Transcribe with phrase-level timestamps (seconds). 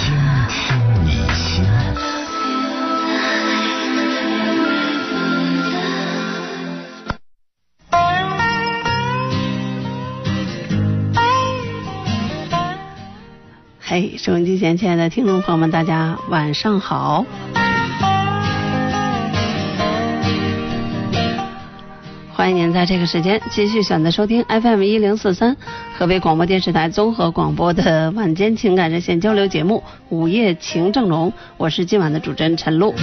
[0.00, 0.16] 倾
[0.48, 0.56] 听
[1.04, 1.64] 你心。
[13.82, 17.26] 嘿，收音机前亲爱的听众朋友们，大家晚上好。
[22.40, 25.54] 欢迎您在这个时间继续选择收听 FM 一零四三
[25.98, 32.94] 河北广播电视台综合广播的晚间情感热线交流节目《午夜情正浓》，我是今晚的主持人陈露。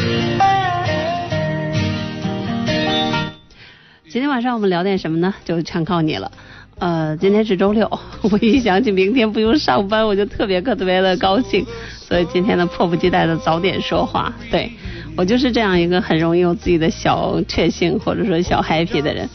[4.09, 5.35] 今天晚上我们聊点什么呢？
[5.45, 6.31] 就全靠你了。
[6.79, 7.87] 呃，今天是周六，
[8.23, 11.63] 我一想起明天不用上班，我就特别特别的高兴，
[11.99, 14.33] 所以今天呢，迫不及待的早点说话。
[14.49, 14.71] 对
[15.17, 19.27] 我就是这样一个很容易有自己的小确幸或者说小 happy 的人。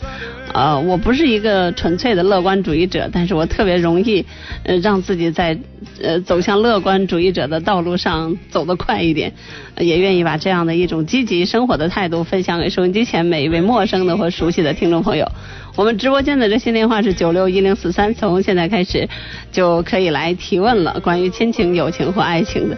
[0.55, 4.25] 呃，我不是一个纯粹的乐观主义者，但是我特别容易
[4.64, 5.58] 呃让自己在
[6.03, 9.33] 呃走向乐观主义者的道路上走得快一点，
[9.78, 15.27] 也愿意把这样的一种积极生活的态度分享给收音机前每一位陌生的或熟悉的听众朋友。
[15.75, 19.08] 我们直播间的热线电话是九六一零四三，从现在开始
[19.50, 22.77] 就可以来提问了，关于亲情、友情或爱情的，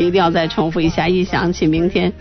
[0.00, 1.08] 一定要再重复一下。
[1.08, 2.12] 一想起明天，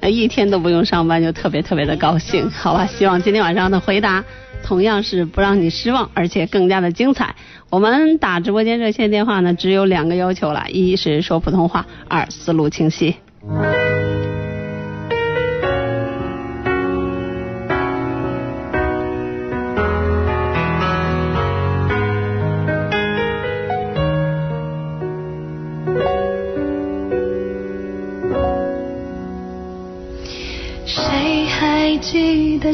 [0.00, 2.50] 呃，一天都不用上班，就特别特别的高兴。
[2.50, 4.24] 好吧，希望今天晚上的回答
[4.62, 7.34] 同样是不让你失望，而且更加的精彩。
[7.70, 13.16] 我们打直播间热线电话呢，只有两个要求了：一是说普通话，二思路清晰。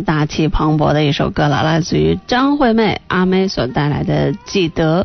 [0.00, 5.04] 大气磅礴的一首歌了，来自于张惠妹阿妹所带来的《记得》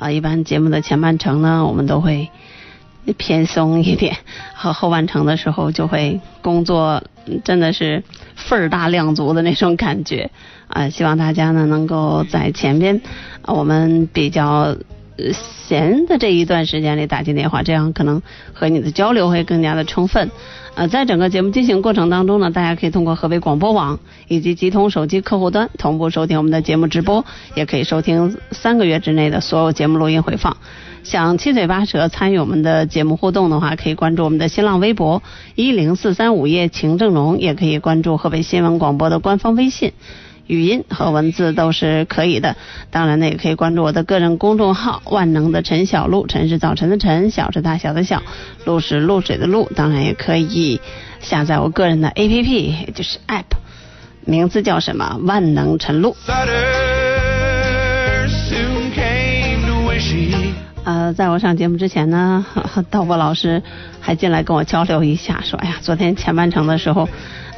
[0.00, 0.10] 啊。
[0.10, 2.30] 一般节目的前半程呢，我们都会
[3.16, 4.16] 偏松一点，
[4.54, 7.02] 和后半程的时候就会工作，
[7.44, 8.02] 真的是
[8.34, 10.30] 份儿大量足的那种感觉
[10.68, 10.88] 啊。
[10.88, 13.00] 希望大家呢能够在前边
[13.44, 14.76] 我们比较
[15.32, 18.22] 闲的这一段时间里打进电话，这样可能
[18.52, 20.30] 和你的交流会更加的充分。
[20.74, 23.98] 呃，在整个节目进行过程当中呢，大家可以通过河北广播网
[24.28, 27.24] 以及集通手机客户端同步收听我们的节目直播，
[27.54, 30.58] 也可以收听三个月之内的所有节目录音回放。
[31.02, 35.22] 想七嘴八舌参与我们的节目互动的话，可以关注我们的新浪微博
[35.54, 39.92] 一零四三午夜情正浓，也可以关注河北新闻广播的官方微信。
[40.46, 42.56] 语音和文字都是可以的，
[42.90, 48.22] 当然呢，也可以关注我的个人公众号“万能的陈小璐”，陈是早晨的晨，小是大小的小，
[48.64, 49.68] 露是露水的露。
[49.74, 50.80] 当然也可以
[51.20, 53.44] 下载我个人的 APP，也就是 App，
[54.24, 55.18] 名字叫什么？
[55.22, 56.16] 万能陈露。
[61.12, 62.44] 在我上节目之前呢，
[62.90, 63.62] 道博老师
[64.00, 67.08] 还进来跟我交流一下，说：“哎呀，昨天前半程的时候，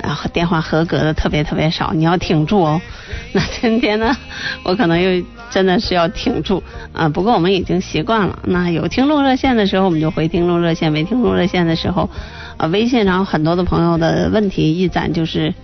[0.03, 2.81] 啊、电话合格的特别特别少，你要挺住哦。
[3.33, 4.17] ”那今天呢，
[4.65, 6.63] 我可能又真的是要挺住
[6.93, 8.39] 啊、不过我们已经习惯了。
[8.45, 12.09] 那有听众热线的时候，我们就回听众热线；没听众热线的时候，
[12.57, 15.55] 啊、微信上很多的朋友的问题一攒就是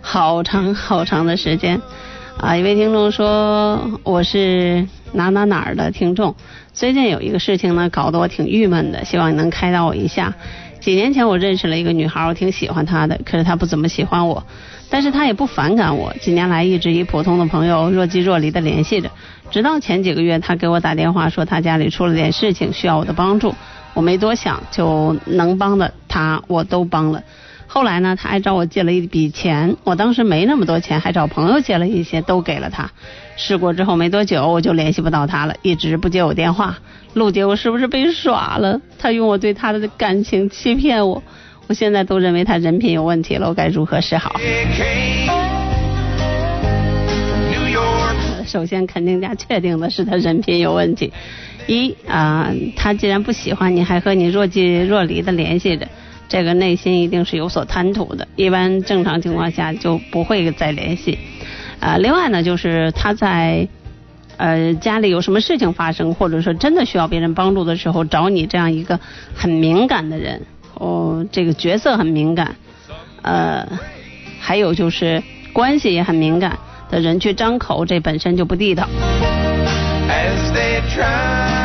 [0.00, 1.80] 好长好长的时间。
[2.36, 6.34] 啊，一位听众说我是哪哪哪儿的听众，
[6.74, 10.34] 最近有一个事情呢，搞得我挺郁闷的，希望你能开导我一下。
[10.80, 14.44] 几年前我认识了一个女孩，我挺喜欢她的，可是她不怎么喜欢我，
[14.90, 16.12] 但是她也不反感我。
[16.20, 19.08] 几年来一直以普通的朋友若即若离的联系着，
[19.52, 23.54] 直到前几个月，她给我打电话说她家里出了点事情，需要我的帮助。
[23.94, 27.22] 我没多想，就能帮的她我都帮了。
[27.74, 32.88] 后来呢，他还找我借了一笔钱，我当时没那么多钱，还找朋友借了一些，都给了他。
[33.36, 36.78] 试过之后没多久，我就联系不到他了，一直不接我电话。
[37.14, 38.80] 陆姐，我是不是被耍了？
[38.96, 41.20] 他用我对他的感情欺骗我，
[41.66, 44.36] 我现在都认为他人品有问题了，我该如何是好
[48.46, 51.12] 首先肯定加确定的是他人品有问题。
[51.66, 55.88] 一啊、他既然不喜欢你，还和你若即若离的联系着，
[56.28, 58.26] 这个内心一定是有所贪图的。
[58.36, 61.18] 一般正常情况下就不会再联系。
[61.80, 63.68] 啊、另外呢，就是他在
[64.38, 68.98] 呃家里有什么事情发生，或者说真的需要别人帮助的时候，找你这样一个
[69.34, 70.40] 很敏感的人，
[70.74, 72.56] 哦，这个角色很敏感，
[73.20, 73.68] 呃，
[74.40, 76.58] 还有就是关系也很敏感
[76.90, 78.88] 的人去张口，这本身就不地道。
[80.08, 81.63] as they try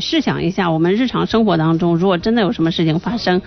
[0.00, 3.42] 试想一下，我们日常生活当中，如果真的有什么事情发生，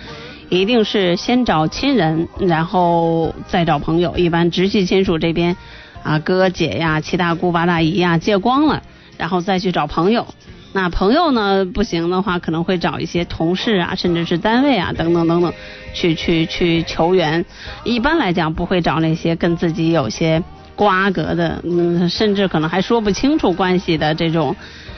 [0.49, 4.15] 一定是先找亲人，然后再找朋友。
[4.17, 5.55] 一般直系亲属这边
[6.03, 8.81] 啊，哥哥姐呀、七大姑八大姨呀借光了，
[9.17, 10.27] 然后再去找朋友。
[10.73, 15.53] 那朋友呢不行的话，可能会找一些同事啊，甚至是单位啊等等等等，
[15.93, 17.45] 去去去求援。
[17.85, 20.43] 一般来讲，不会找那些跟自己有些
[20.75, 24.53] 瓜葛的，嗯，甚至可能还说不清楚关系的这种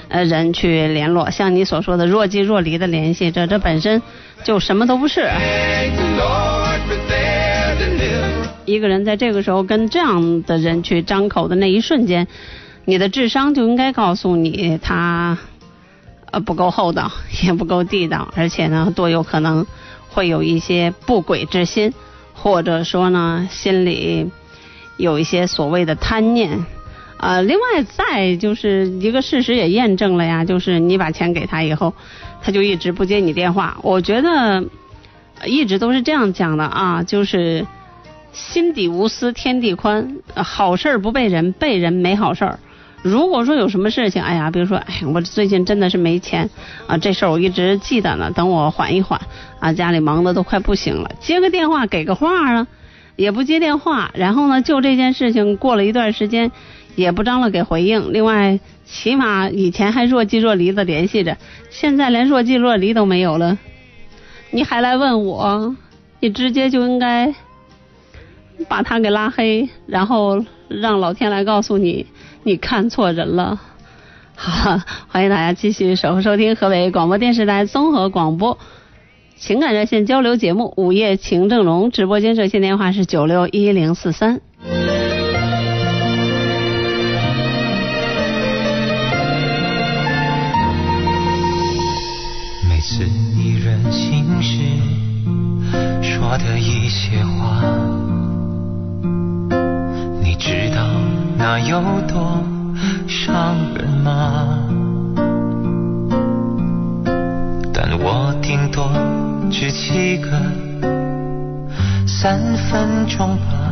[0.09, 1.29] 呃人去联络。
[1.29, 4.01] 像你所说的若即若离的联系，这这本身
[4.43, 5.29] 就什么都不是。
[8.65, 12.27] 一个人在这个时候跟这样的人去张口的那一瞬间，
[12.85, 15.37] 你的智商就应该告诉你他
[16.31, 17.11] 呃不够厚道，
[17.43, 19.65] 也不够地道，而且呢多有可能
[20.09, 21.93] 会有一些不轨之心，
[22.33, 24.29] 或者说呢心里
[24.97, 26.65] 有一些所谓的贪念。
[27.19, 31.93] 呃，另外再就是一个事实也验证了呀，就是你把钱给他以后，
[32.41, 33.77] 他就一直不接你电话。
[33.81, 34.63] 我觉得
[35.45, 37.65] 一直都是这样讲的啊，就是
[38.31, 42.59] 心底无私天地宽，好事不被人，被人没好事儿。
[43.03, 46.49] 如果说有什么事情，哎呀，比如说，哎呀，我最近真的是没钱
[46.87, 49.21] 啊，这事儿我一直记得呢，等我缓一缓
[49.59, 52.67] 啊，家里忙的都快不行了，接个电话给个话啊，
[53.15, 56.51] 也不接电话，然后呢，就这件事情过了一段时间，
[56.97, 58.11] 也不张罗给回应。
[58.11, 61.37] 另外，起码以前还若即若离的联系着，
[61.69, 63.57] 现在连若即若离都没有了，
[64.51, 65.75] 你还来问我，
[66.19, 67.33] 你直接就应该
[68.67, 72.07] 把他给拉黑，然后让老天来告诉你，
[72.43, 73.61] 你看错人了。
[74.35, 78.57] 好， 欢迎大家继续守候收听河北广播电视台综合广播
[79.35, 84.41] 情感热线交流节目《午夜情正浓》，直播间热线电话是九六一零四三。
[96.27, 97.63] 说的一些话，
[100.21, 100.83] 你知道
[101.37, 102.43] 那有多
[103.07, 104.59] 伤人吗？
[107.73, 108.91] 但我顶多
[109.49, 110.29] 只记个
[112.05, 112.37] 三
[112.69, 113.71] 分钟吧，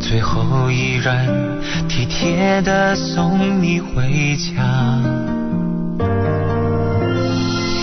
[0.00, 1.26] 最后依然
[1.86, 4.98] 体贴的送你回家。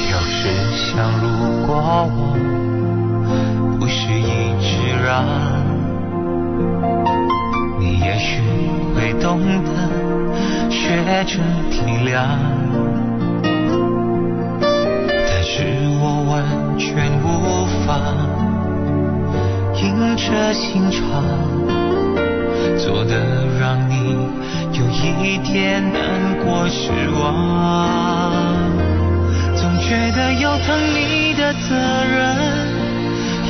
[0.09, 2.35] 有时想，如果我
[7.79, 8.41] 你也许
[8.95, 9.69] 会懂得
[10.69, 10.79] 学
[11.25, 11.39] 着
[11.69, 12.15] 体谅。
[15.03, 15.53] 但是
[15.99, 16.33] 我完
[16.77, 17.25] 全无
[17.85, 17.89] 法
[19.75, 20.99] 硬着心肠，
[22.77, 23.13] 做的
[23.59, 24.15] 让你
[24.73, 24.85] 有
[25.23, 25.99] 一点难
[26.45, 27.21] 过失望。
[29.55, 31.75] 总觉得有疼你的责
[32.05, 32.60] 任，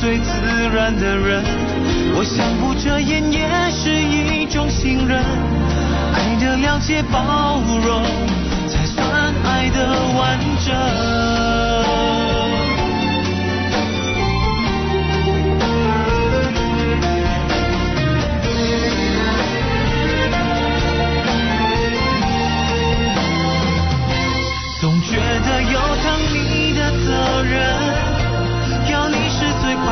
[0.00, 0.30] 最自
[0.72, 1.42] 然的人。
[2.14, 5.22] 我想不遮掩也是一种信任，
[6.14, 8.02] 爱的了解包容，
[8.68, 10.72] 才算爱的完整。
[24.80, 27.87] 总觉得有疼你的责任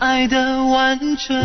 [0.00, 1.36] 爱的完整。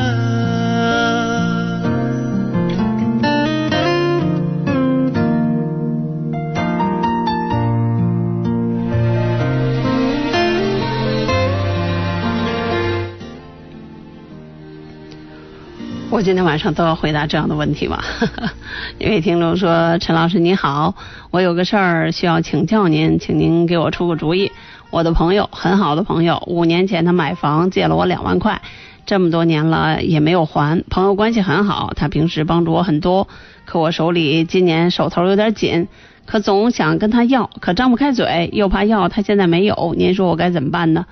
[16.09, 18.01] 我今天晚上都要回答这样的问题吗？
[18.97, 20.95] 一位听众说：“陈老师你好，
[21.29, 24.49] 我有个事儿需要请教您，请您给我出个主意。
[24.95, 28.61] 我的朋友，很好的朋友，五年前他买房借了我两万块，
[29.05, 30.85] 这么多年了也没有还。
[30.89, 33.27] 朋友关系很好，他平时帮助我很多，
[33.65, 35.89] 可我手里今年手头有点紧，
[36.25, 41.05] 可总想跟他要，可张不开嘴，又怕要他现在没有，您说我该怎么办呢？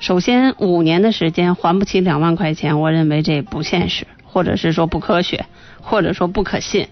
[0.00, 5.44] 首先，五年的时间还不起两万块钱，我认为这不现实。”或者是说不科学，
[5.82, 6.88] 或者说不可信，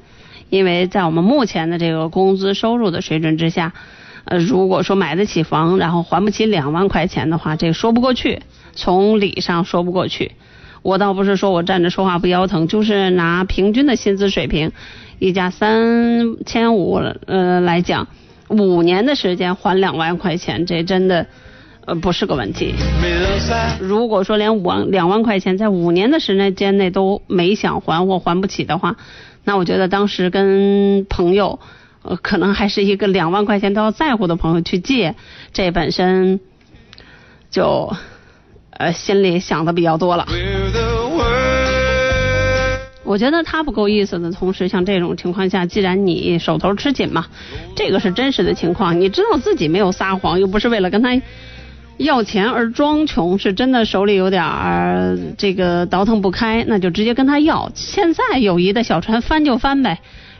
[0.50, 3.72] 因为在我们目前的这个工资收入的水准之下，
[4.30, 8.40] 呃，如果说买得起房，然后还不起两万块钱的话，这说不过去，
[8.72, 10.32] 从理上说不过去。
[10.82, 14.70] 我倒不是说我站着说话不腰疼，就是拿平均的薪资水平，
[15.18, 18.06] 一家三千五呃来讲，
[18.48, 21.26] 五年的时间还两万块钱，这真的。
[21.86, 22.74] 呃，不是个问题。
[23.80, 28.96] 如果说连五万两万块钱在五年的时间内都没想还或还不起的话，
[29.44, 31.58] 那我觉得当时跟朋友，
[32.02, 35.14] 呃，可能还是一个两万块钱都要在乎的朋友去借，
[35.52, 36.40] 这本身
[37.50, 37.94] 就
[38.70, 40.26] 呃心里想的比较多了。
[43.02, 47.26] 我觉得他不够意思的同时，像这种情况下，既然你手头吃紧嘛，
[47.74, 51.20] 这个是真实的情况，你知道自己没有撒谎，又不是为了跟他。
[51.96, 57.70] 要钱而装穷是真的，手里有点儿这个倒腾不开，那就直接跟他要。
[57.74, 59.98] 现在友谊的小船翻就翻呗。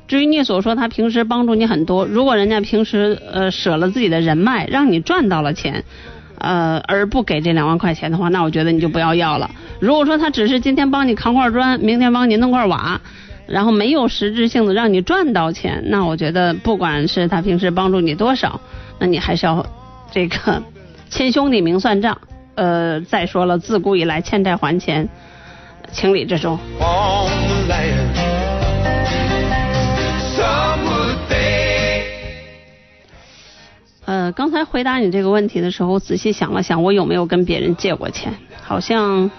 [0.08, 5.84] 至于你所说他平时帮助你很多，如果人家平时呃舍了自己的人脉，让你赚到了钱，
[6.38, 9.50] 呃而不给这两万块钱的话，那我觉得你就不要要了。
[9.78, 13.00] 如果说他只是今天帮你扛块砖，明天帮你弄块瓦，
[13.46, 18.60] 然后没有实质性的让你赚到钱，那我觉得不管是他平时帮助你多少，
[18.98, 19.64] 那你还是要
[20.10, 20.62] 这个。
[21.08, 22.16] 亲兄弟明算账，
[22.54, 25.08] 呃，再说了，自古以来欠债还钱，
[25.90, 26.56] 情理之中。
[34.10, 38.34] 呃，刚才回答你这个问题的时候，仔细想了想，我有没有跟别人借过钱？
[38.60, 39.30] 好像，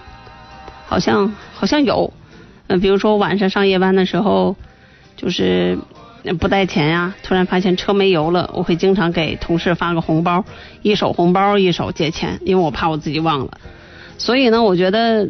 [0.86, 2.10] 好像，好像有。
[2.68, 4.56] 嗯，比如说晚上上夜班的时候，
[5.14, 5.76] 就是。
[6.38, 7.12] 不带钱呀！
[7.24, 10.44] 突然发现车没油了，我会经常给同事发个红包，
[10.80, 13.58] 一手红包一手借钱，因为我怕我自己忘了。
[14.18, 15.28] 所以呢，我觉得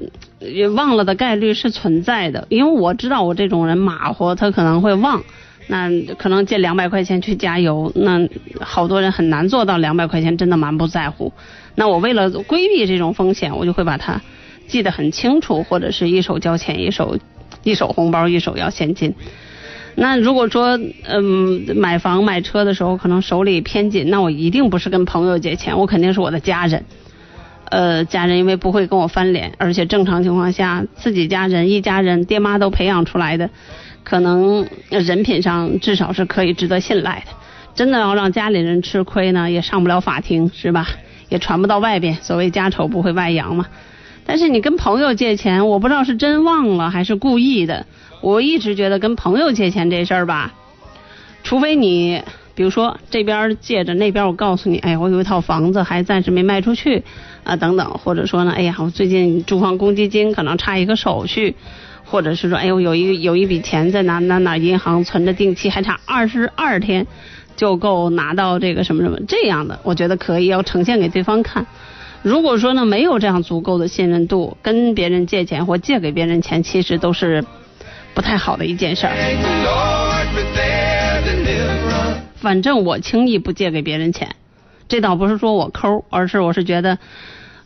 [0.74, 5.22] 忘了的概率是存在的，因为我知道我这种人马虎，他可能会忘。
[5.68, 8.28] 那可能借两百块钱去加油，那
[8.60, 11.32] 好多人很难做到两百块钱真的蛮不在乎。
[11.74, 14.20] 那我为了规避这种风险，我就会把它
[14.66, 17.18] 记得很清楚，或者是一手交钱，一手
[17.62, 19.14] 一手红包，一手要现金。
[19.94, 26.84] 那如果说嗯买房买车的时候可能手里偏紧，那我一定不是跟朋友借钱，我肯定是我的家人。
[27.70, 33.48] 呃，家人因为不会跟我翻脸，而且正常情况下自己家人一家人爹妈都培养出来的，
[34.04, 37.32] 可能人品上至少是可以值得信赖的。
[37.74, 40.86] 真的要让家里人吃亏呢，也上不了法庭是吧？
[41.28, 43.66] 也传不到外边，所谓家丑不会外扬嘛。
[44.26, 47.86] 但是你跟朋友借钱，我不知道是真忘了还是故意的。
[48.20, 50.52] 我一直觉得跟朋友借钱这事儿吧，
[51.42, 52.22] 除非你，
[52.54, 57.02] 比如说这边借着，那边我告诉你，哎，我有一套房子还暂时没卖出去
[57.42, 61.56] 啊，等等，或者说呢，哎呀，我最近住房公积金可能差一个手续，
[62.12, 67.06] 或者是说，哎呦，有一有一笔钱在哪哪哪银行存着定期，还差二十二天
[67.56, 71.66] 就够拿到这个什么什么这样的，我觉得可以要呈现给对方看。
[72.22, 77.44] 如果说呢，没有这样足够的信任度，跟别人借钱或借给别人钱，其实都是。
[78.14, 79.14] 不太好的一件事儿。
[82.36, 84.36] 反正我轻易不借给别人钱，
[84.86, 86.98] 这倒不是说我抠，而是我是觉得，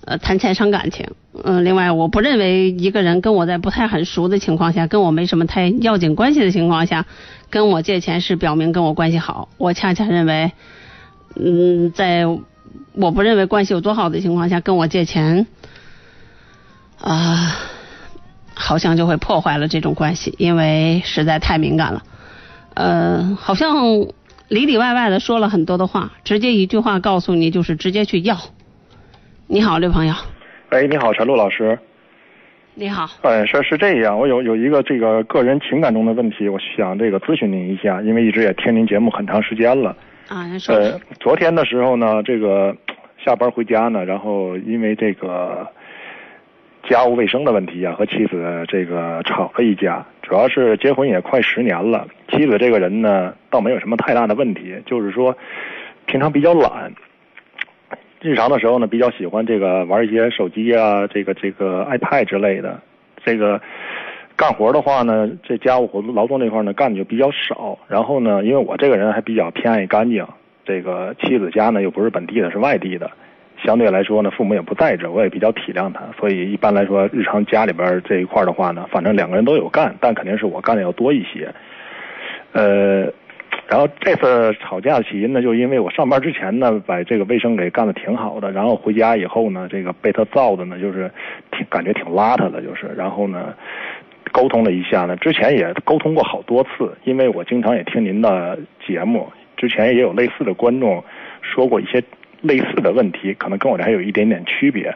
[0.06, 1.04] 呃，谈钱伤感情。
[1.44, 7.04] 嗯，另外我不认为一个人跟我在不太很熟的情况下，跟我没什么太要紧关系的情况下，
[7.50, 9.48] 跟我借钱是表明跟我关系好。
[9.58, 10.52] 我恰恰认为，
[11.34, 12.24] 嗯，在
[12.94, 15.48] 我不认为关系有多好的情况下跟我借钱，
[17.00, 17.58] 啊、
[18.54, 22.02] 好像就会破坏了这种关系，因为实在太敏感了。
[22.74, 23.74] 呃，好像
[24.48, 28.38] 里里外外的说了很多的话，直接一句话告诉你，就是直接去要。
[29.48, 30.12] 你好，这朋友，
[30.72, 31.78] 喂，你好，陈露老师。
[32.74, 39.96] 你好，哎，是是这样，我有有一个这个个人情感中的问题，我想这个咨询您一下，因为一直也听您节目很长时间了。
[40.26, 42.76] 啊，您说，呃，昨天的时候呢，这个
[43.24, 45.64] 下班回家呢，然后因为这个
[46.88, 50.04] 家务卫生的问题啊，和妻子这个吵了一架。
[50.22, 55.38] 主要是结婚也快十年了，妻子这个人呢，倒没有什么太大的问题，就是说
[56.06, 56.92] 平常比较懒。
[58.26, 62.80] 日常的时候呢，比较喜欢这个玩一些手机啊，这个这个 iPad 之类的。
[63.24, 63.60] 这个
[64.34, 67.78] 干活的话呢，这家务活劳动这块呢干的就比较少。
[67.86, 70.26] 然后呢，因为我这个人还比较偏爱干净，
[70.64, 73.08] 这个妻子家呢又不是本地的，是外地的，
[73.64, 76.02] 相对来说呢，父母也不在这，我也比较体谅他。
[76.18, 81.48] 所以一般来说，日常家里边这一块的话呢，反正两个人都有干，但肯定是我干的要多一些。
[82.50, 83.06] 呃。
[83.68, 91.10] 然后这次吵架的起因呢，就因为我上班之前呢，把这个卫生给干的挺好的，然后回家以后呢，这个被他造的呢，就是
[91.50, 93.52] 挺感觉挺邋遢的，就是，然后呢，
[94.30, 99.26] 沟通了一下呢，之前也沟通过好多次，因为我经常也听您的节目，
[99.56, 101.02] 之前也有类似的观众
[101.42, 102.00] 说过一些
[102.42, 104.94] 类似的问题，可能跟我这还有一点点区别，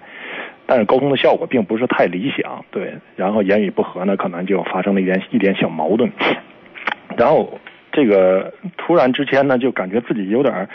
[0.64, 6.08] 但是沟通的效果并不是太理想，对，然后言语不合呢，可能就发生了一点一点小矛盾，
[7.16, 7.58] 然后。
[8.00, 10.66] 这个突然之间呢，就感觉自己有点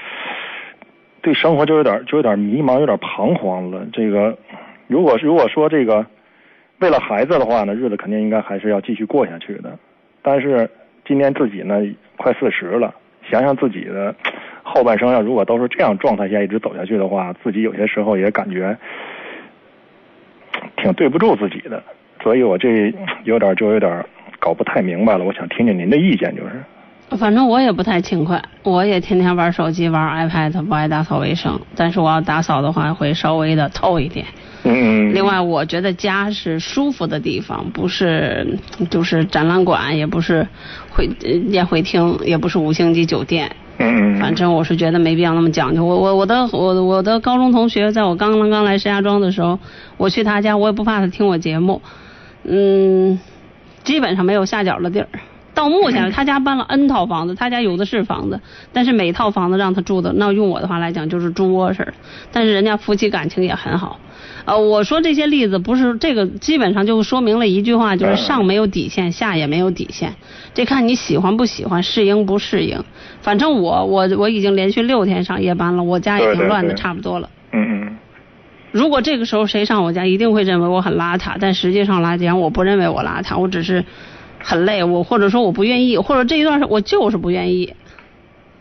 [1.24, 3.84] 对生活就有点就有点迷茫，有点彷徨了。
[3.92, 4.38] 这个
[4.86, 6.06] 如果如果说这个
[6.78, 9.76] 为了孩子的话呢，日子肯定应该还是要继续过下去的。
[10.22, 10.70] 但是
[11.04, 11.82] 今年自己呢
[12.16, 12.94] 快四十了，
[13.28, 14.14] 想想自己的
[14.62, 18.78] 后半生要如果都是这样状态下一直走下去的话，自己有些时候也感觉
[20.78, 21.82] 挺对不住自己的。
[22.22, 24.06] 所以我这有点就有点
[24.38, 25.26] 搞不太明白了。
[25.26, 26.52] 我想听听您的意见，就是。
[27.12, 31.60] 反正我也不太勤快，我也天天玩手机、玩 iPad，不爱打扫卫生。
[31.76, 34.26] 但是我要打扫的话，会稍微的透一点。
[34.64, 35.14] 嗯。
[35.14, 38.58] 另外，我觉得家是舒服的地方，不是
[38.90, 40.46] 就是展览馆，也不是
[40.90, 41.08] 会
[41.50, 43.56] 宴会厅，也不是五星级酒店。
[43.78, 44.20] 嗯。
[44.20, 45.86] 反正我是觉得没必要那么讲究。
[45.86, 49.60] 我我我的我我的高中同学，在我刚刚刚来石家庄的时候，
[49.98, 51.82] 我去他家，我也不怕他听我节目。
[52.44, 53.20] 嗯，
[53.84, 55.08] 基本上没有下脚的地儿。
[55.56, 58.40] 到目前，他家搬了 N 套房子，他家有的是房子，
[58.74, 61.94] 但是每套房子让他住的，那用我的话来讲就是猪窝似的。
[62.32, 64.00] 但是人家夫妻感情也很好。
[64.44, 70.14] 呃，我说这些例子不是这个，基本上就说明了一句话，就是上没有底线，下也没有底线。
[70.54, 72.84] 这看你喜欢不喜欢，适应不适应。
[73.22, 77.30] 反正我我我已经连续六天上夜班了，我家已经乱的差不多了。
[77.54, 77.98] 嗯嗯。
[78.72, 83.86] 如果这个时候谁上我家，一定会认为我很邋遢，但实际上来讲，我不认为我邋遢，我只是。
[84.48, 87.74] 很累，我或者说我不愿意，或者这一段是我就是不愿意。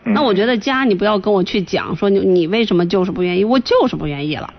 [0.03, 4.51] 那我觉得家你不要跟我去讲说你你为什么就是不愿意，我就是不愿意了。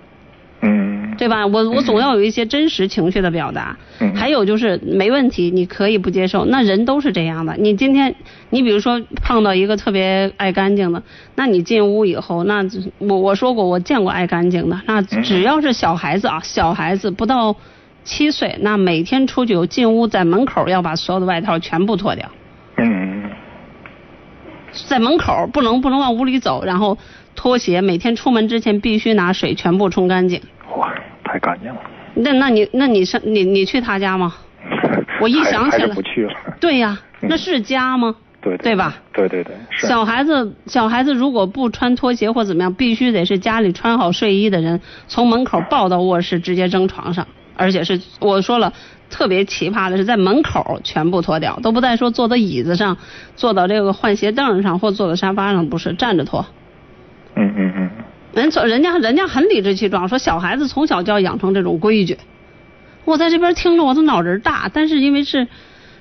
[0.63, 0.95] 嗯。
[1.19, 1.47] 对吧？
[1.47, 3.77] 我我总要有一些真实情绪的表达。
[4.01, 4.15] 嗯。
[4.15, 7.57] 还有就是没问题，你可以不接受，那人都是这样的。
[7.57, 8.15] 你今天
[8.51, 11.03] 你比如说碰到一个特别爱干净的，
[11.35, 12.65] 那你进屋以后，那
[12.99, 17.57] 我我说过我见过爱干净的，那只要是小孩子啊，小孩子不到。
[18.07, 22.31] 七岁，那每天出去进屋，在门口要把所有的外套全部脱掉。
[22.79, 23.31] 嗯。
[24.89, 26.97] 在门口不能不能往屋里走，然后
[27.35, 30.41] 拖鞋每天出门之前必须拿水全部冲干净。
[30.77, 31.81] 哇，太干净了。
[32.15, 34.35] 那那你那你上你你去他家吗？
[35.21, 35.95] 我一 想起来。
[35.95, 36.33] 不去了。
[36.61, 38.15] 对呀，那是家吗？
[38.41, 38.95] 对对吧？
[39.13, 39.57] 对对对。
[39.79, 47.27] 小孩子小孩子如果不穿拖鞋或怎么样，必须得是家里穿好睡衣的人从门口抱到卧室，直接扔床上。
[47.57, 48.73] 而且是我说了，
[49.09, 52.97] 特别奇葩的是在门口全部脱掉，都不带说坐到椅子上，
[53.35, 56.47] 坐到这个换鞋凳上或坐到沙发上，不是站着脱。
[57.35, 57.91] 嗯嗯嗯。
[58.35, 62.19] 人从人家人家很理直气壮说小孩子从小就要养成这种规矩。
[63.05, 65.49] 我在这边听着我都脑仁大，但是因为是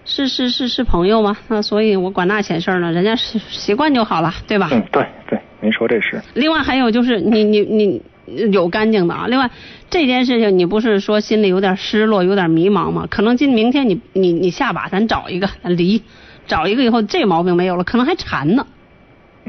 [0.03, 4.69] 是是是是朋友嘛，那所以我管那闲事呢，人家是习惯就好了，对吧？
[4.71, 6.21] 嗯，对对，您说这是。
[6.33, 8.01] 另外还有就是你你你。
[8.25, 9.27] 有干净的啊！
[9.27, 9.49] 另外，
[9.89, 13.07] 这件事情你不是说心里有点失落、有点迷茫吗？
[13.09, 16.01] 可能今明天你你你下把咱找一个咱离，
[16.47, 18.65] 找一个以后这毛病没有了，可能还馋呢。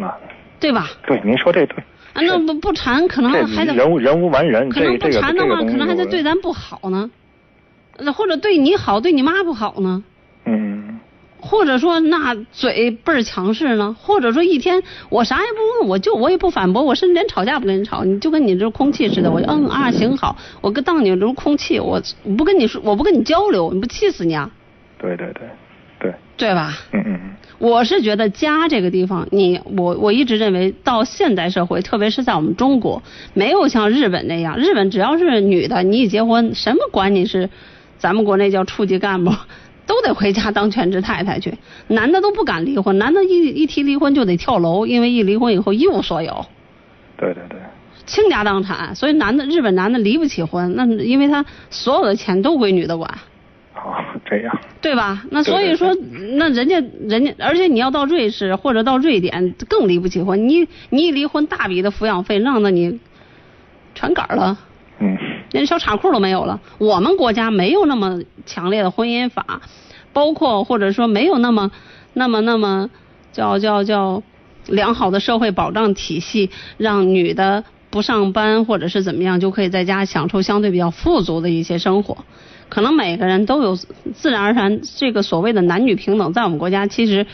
[0.00, 0.14] 啊。
[0.58, 0.88] 对吧？
[1.06, 1.76] 对，您说这对。
[2.14, 4.70] 啊，那不不馋，可能还得人无人无完人。
[4.70, 7.10] 可能不馋的话，可能还得对咱不好呢，
[8.14, 10.02] 或者对你好，对你妈不好呢。
[10.46, 10.95] 嗯。
[11.40, 13.96] 或者说那嘴倍儿强势呢？
[14.00, 22.02] 或者说一天我啥也不问，我就我也不反驳，我甚至连吵架不跟你吵，你就跟你这空气似的，我就嗯啊行好，我跟当你这空气，我
[22.36, 24.50] 不跟你说，我不跟你交流，你不气死你啊？
[24.98, 25.48] 对对对，
[26.00, 26.72] 对，对吧？
[26.92, 33.02] 嗯嗯嗯，我是觉得家这个地方，你我我一直认为到现代社会，特别是在我们中国，
[33.34, 37.50] 没有像日本那样，日本只要是女的，你一结婚，什么管你是，
[37.98, 39.32] 咱们国内叫处级干部，
[39.86, 41.54] 都得回家当全职太太去，
[41.88, 46.44] 男的都不敢离婚，男的一一提离婚就得跳楼，因为一离婚以后一无所有。
[47.16, 47.58] 对对对，
[48.04, 53.08] 倾家荡产，所以男的日本男的离不起婚，那因为他所有的钱都归女的管。
[53.74, 53.94] 哦
[54.28, 55.22] 这样，对吧？
[55.30, 55.96] 那所以对对说，
[56.36, 60.48] 那人家人家，而且你要到瑞士或者到瑞典，更离不起婚。
[60.48, 62.98] 你你一离婚，大笔的抚养费让的你
[63.94, 64.58] 全杆儿了，
[64.98, 65.18] 嗯
[65.52, 66.60] 连小插裤都没有了。
[66.78, 69.60] 我们国家没有那么强烈的婚姻法，
[70.12, 71.70] 包括或者说没有那么
[72.12, 72.90] 那么那么
[73.32, 74.22] 叫叫叫
[74.66, 82.18] 良好的社会保障体系，让女的不上班或者是怎么样，就可以在家享受相对比较富足的一些生活。
[82.68, 87.24] 可能每个人都有自然而然，这个所谓的男女平等，在我们国家其实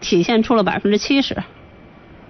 [0.00, 1.36] 体现出了百分之七十，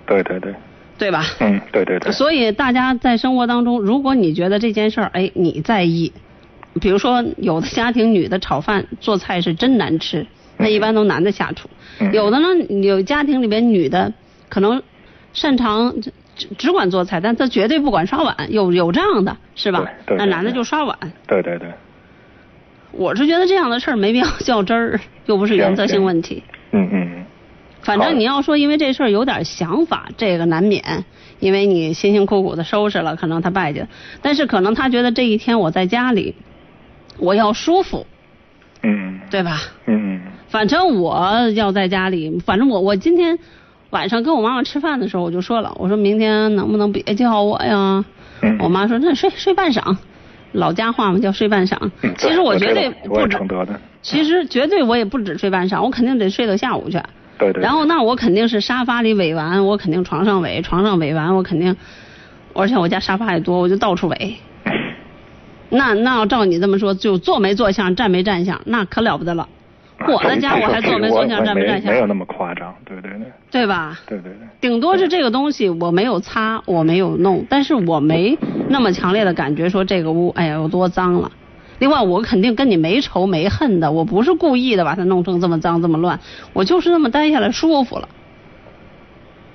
[0.07, 0.55] 对对对，
[0.99, 1.25] 对吧？
[1.41, 6.13] 嗯对对对，所以大家在生活当中，如果你觉得这件事儿，哎，你在意，
[6.81, 11.69] 比如说有的家庭女的炒饭做菜是真难吃，那一般都男的下厨；
[12.01, 12.49] 嗯有的呢，
[12.83, 14.13] 有家庭里边女的
[14.49, 14.83] 可能
[15.33, 19.79] 擅长只只只管做菜，但她绝对不管刷碗，有有这样的是吧？
[20.07, 20.99] 对对对那男的就刷碗。
[21.27, 21.69] 对对对，
[22.93, 26.43] 我是觉得这样的事儿没必要较真儿，又不是原则性问题。
[26.73, 27.08] 嗯嗯嗯，
[27.89, 31.07] 反正你要说因为这事儿有点想法，这个难免，
[31.41, 33.89] 因为你辛辛苦苦的收拾了，可能他败家，
[34.21, 36.35] 但是可能他觉得这一天我在家里，
[37.19, 38.07] 我要舒服，
[38.83, 39.63] 嗯对吧？
[39.87, 43.39] 嗯嗯反正我要在家里，反正我我今天
[43.89, 48.05] 晚上跟我妈妈吃饭的时候我就说了，我说明天能不能别叫我呀？
[48.43, 49.97] 嗯，我妈说那睡睡半晌，
[50.53, 51.79] 老家话嘛叫睡半晌。
[52.03, 53.39] 嗯，其实我绝对不止
[54.03, 57.01] 其实绝对我也不止睡半晌，我肯定得睡到下午去。
[57.39, 61.77] 对对，然后那我肯定是沙发里尾完，我肯定床上尾，床上尾完，我肯定，
[62.53, 64.37] 而且我家沙发也多，我就到处尾。
[65.71, 69.49] 那那要照你这么说，就坐没坐相，站没站相，那可了不得了。
[70.07, 73.21] 我的家我还坐没坐相，站没站相，没有那么夸张，对对对
[73.51, 73.99] 对吧？
[74.07, 81.31] 对对对，顶多是这个东西我没有擦，我没有弄，但是我没那么强烈的感觉说这个屋哎呀有多脏了。
[81.79, 86.19] 另外，我肯定跟你没仇没恨的，我不是故意的把它弄成这么脏这么乱，
[86.53, 88.09] 我就是那么待下来舒服了。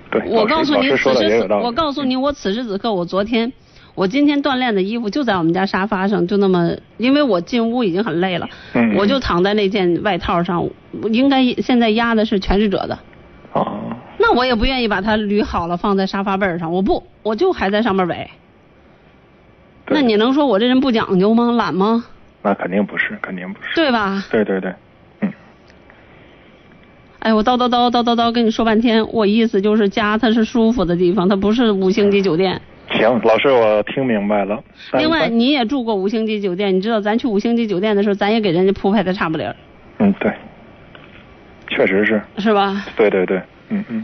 [0.10, 3.52] 对，我告诉你，此时此我告诉你，我此时此刻，我昨天，
[3.96, 10.70] 我今天锻炼的衣服就在我们家沙发上，就那么，因为我进屋已经很累了，嗯我就躺在那件外套上，
[11.12, 13.00] 应该现在压的是全是褶的，
[13.54, 13.66] 哦，
[14.20, 18.30] 那我也不愿意把它捋好了放在沙发背儿上，我不，我就还在上面围。
[19.86, 21.52] 对那你能说我这人不讲究吗？
[21.52, 22.06] 懒吗？
[22.44, 24.24] 那肯定不是，肯定不是，对吧？
[24.30, 24.74] 对对对，
[25.22, 25.32] 嗯，
[27.20, 32.62] 哎，我叨叨叨叨叨叨跟你说半天，我意思就是家它是舒服的地方，它不是五星级酒店。
[32.92, 34.62] 行，老师我听明白了。
[34.94, 39.56] 另外，你也住过五星级酒店，你知道咱去五星级酒店的时候，咱也给人家铺排的差不离儿，
[40.00, 40.32] 嗯，对，
[41.70, 42.86] 确实是，是吧？
[42.98, 44.04] 对对对，嗯嗯，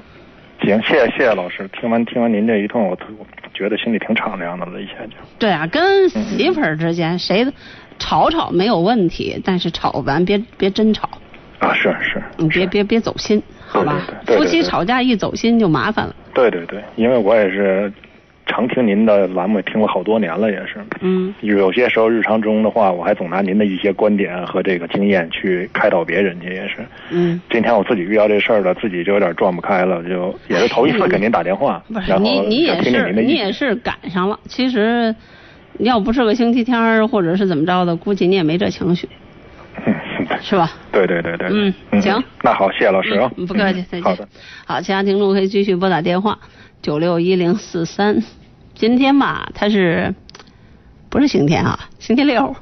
[0.62, 1.68] 行，谢谢谢谢老师。
[1.80, 5.14] 听完听完您这一通，我我觉得心里挺敞亮的了，一下就。
[5.38, 7.46] 对啊，跟媳妇儿之间谁
[8.00, 11.08] 吵吵没有问题，但是吵完别别真吵，
[11.60, 14.02] 啊，是是，你别别别走心，好吧？
[14.08, 16.16] 对对对对夫妻吵架一走心就麻烦了。
[16.34, 17.92] 对对对，因为我也是
[18.46, 20.78] 常听您的栏目，听了好多年了，也是。
[21.02, 26.78] 嗯，有些时候日常中的话，我还总拿您的一些观点和这个经验去开导别人去，也是。
[27.12, 33.12] 嗯，今天我自己遇到这事儿了，自己就有点转不开了，就也是头一次 给您打电话，不是然后你你也是。
[33.14, 35.14] 你也是赶上了，其实
[35.80, 39.10] 要不是个星期天儿或者是怎么着的，估计你也没这情绪，
[40.42, 40.72] 是吧？
[40.92, 41.48] 对对对对。
[41.52, 43.32] 嗯行那好，谢谢老师啊。
[43.38, 44.04] 嗯，不客气嗯，再见。
[44.04, 44.28] 好的。
[44.66, 46.40] 好，其他听众可以继续拨打电话
[46.82, 48.24] 九六一零四三。
[48.76, 50.14] 今天吧，它是
[51.10, 51.80] 不是星期天啊？
[52.00, 52.56] 星期六，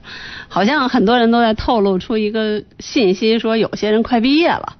[0.47, 4.77] 好像很多人都在透露出一个信息，说有些人快毕业了，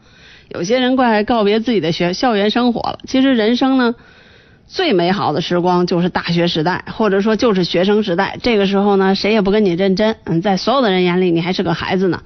[0.50, 3.00] 有些人快告别自己的学校园生活了。
[3.06, 3.94] 其实人生呢，
[4.68, 8.38] 最美好的时光就是大学时代，或者说就是学生时代。
[8.44, 12.22] 这个时候呢，谁也不跟你认真，嗯，在所有的人眼里，你还是个孩子呢。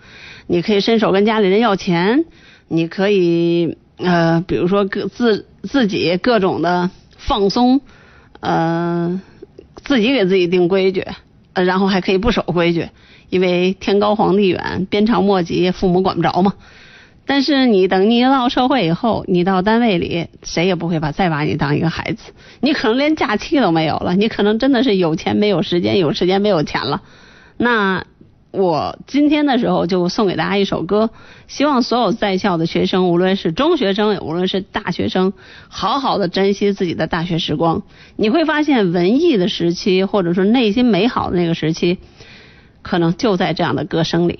[0.48, 2.26] 你可以伸手跟家里人要钱，
[2.68, 7.80] 你可以呃，比如说各自自己各种的放松，
[8.40, 9.22] 呃，
[9.76, 11.06] 自己给自己定规矩，
[11.54, 12.90] 呃，然后还可以不守规矩，
[13.30, 16.56] 因为天高皇帝远，鞭长莫及，父母管不着嘛。
[17.26, 27.02] 但是你等你一到社会以后，你到单位里，谁也不会把再把你当一个孩子，你可能连假期都没有了，你可能真的是有钱没有时间，有时间没有钱了。
[27.58, 28.04] 那
[28.52, 31.10] 我今天的时候就送给大家一首歌，
[31.48, 35.32] 希望所有在校的学生，无论是中学生，无论是大学生，
[35.70, 37.84] 好好的珍惜自己的大学时光。
[38.18, 42.00] 你会发现，文艺的时期，或者说内心美好的那个时期，
[42.82, 44.40] 可能就在这样的歌声里。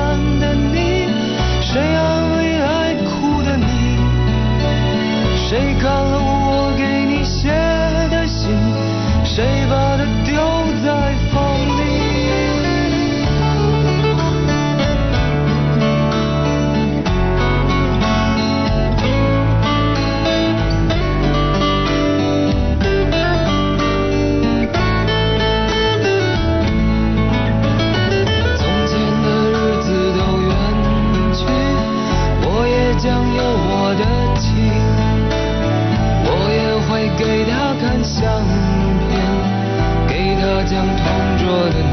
[41.51, 41.90] Lord.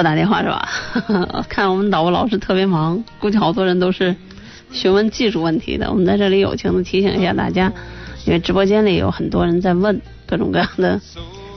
[0.00, 0.66] 不打电话是吧？
[1.48, 4.16] 看我们导播老师特别忙，估计好多人都是
[4.72, 5.90] 询问技术问题的。
[5.90, 7.70] 我们在这里友情的提醒一下大家，
[8.24, 10.98] 因为直播间里有很多人在问各种各样的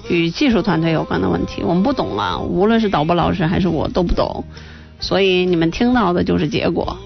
[0.09, 4.43] 与技术团队有关的问题，我们不懂啊，无论是导播老师还是我都不懂，
[4.99, 6.97] 所以你们听到的就是结果。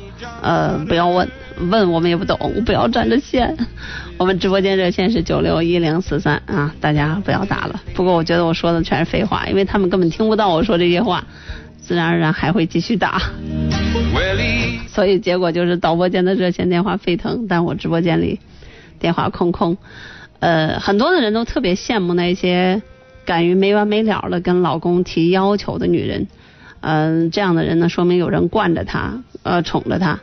[0.42, 1.30] 呃，不要问，
[1.60, 3.56] 问我们也不懂，不要占着线。
[4.18, 7.82] 我们直播间热线是九六一零四三啊，大家不要打了。
[7.94, 11.24] 不过我觉得我说的全是废话，因为他们根本听不到我说这些话，
[11.80, 13.22] 自然而然还会继续打。
[14.88, 18.40] 所以结果就是导播间的热线电话沸腾，但我直播间里
[19.00, 19.78] 电话空空。
[20.40, 22.82] 呃，很多的人都特别羡慕那些
[23.26, 26.28] 敢于没完没了的跟老公提要求的女人。
[26.82, 30.20] 嗯、这样的人呢，说明有人惯着她，呃宠着他。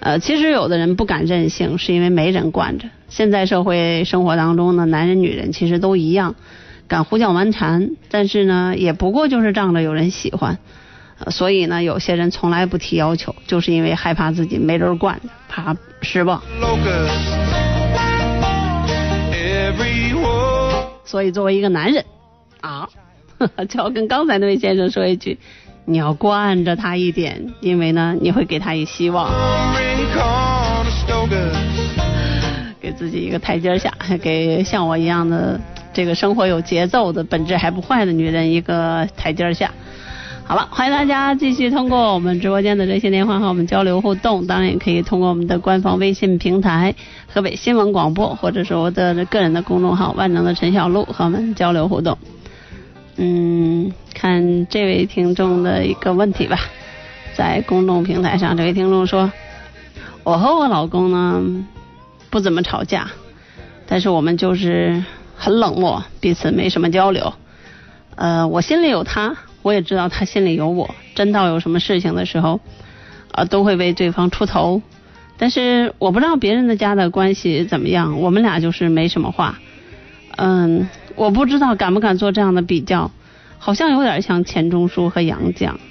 [0.00, 2.88] 呃，其实有的人不敢任性，是因为没人惯着。
[3.08, 6.34] 现在社会生活当中呢，男人女人其实都一样，
[6.88, 10.58] 敢胡搅蛮缠，但是呢，也不过就是仗着有人喜欢。
[11.22, 16.42] 呃所以呢，有些人从来不提要求，就是因为害怕自己没人惯着，怕失望。
[21.04, 22.02] 所以作为一个男人
[22.62, 22.88] 啊，
[23.68, 25.38] 就要跟刚才那位先生说一句，
[25.84, 29.30] 你要惯着他一点，因为呢，你会给他以希望，
[32.80, 35.60] 给自己一个台阶下，给像我一样的
[35.92, 39.72] 这个生活有节奏的、本质还不坏的女人一个台阶下。
[40.44, 46.94] 好了，欢迎大家继续通过我们直播间的热线电话和我们交流互动，当然也可以通过我们的官方微信平台
[47.28, 52.18] 河北新闻广播，或者是我的个人的公众号万能的陈小璐和我们交流互动。
[53.16, 56.58] 嗯，看这位听众的一个问题吧，
[57.34, 59.32] 在公众平台上，这位听众说，
[60.24, 61.42] 我和我老公呢
[62.28, 63.10] 不怎么吵架，
[63.86, 65.02] 但是我们就是
[65.34, 67.32] 很冷漠，彼此没什么交流。
[68.14, 70.94] 呃，我心里有他，我也知道他心里有我。
[71.14, 72.60] 真到有什么事情的时候，
[73.32, 74.82] 呃，都会为对方出头。
[75.38, 79.58] 但是我不知道别人的家的关系怎么样，我们俩就是没什么话。
[80.36, 83.10] 嗯，我不知道敢不敢做这样的比较，
[83.60, 85.74] 好像有点像钱钟书和杨绛。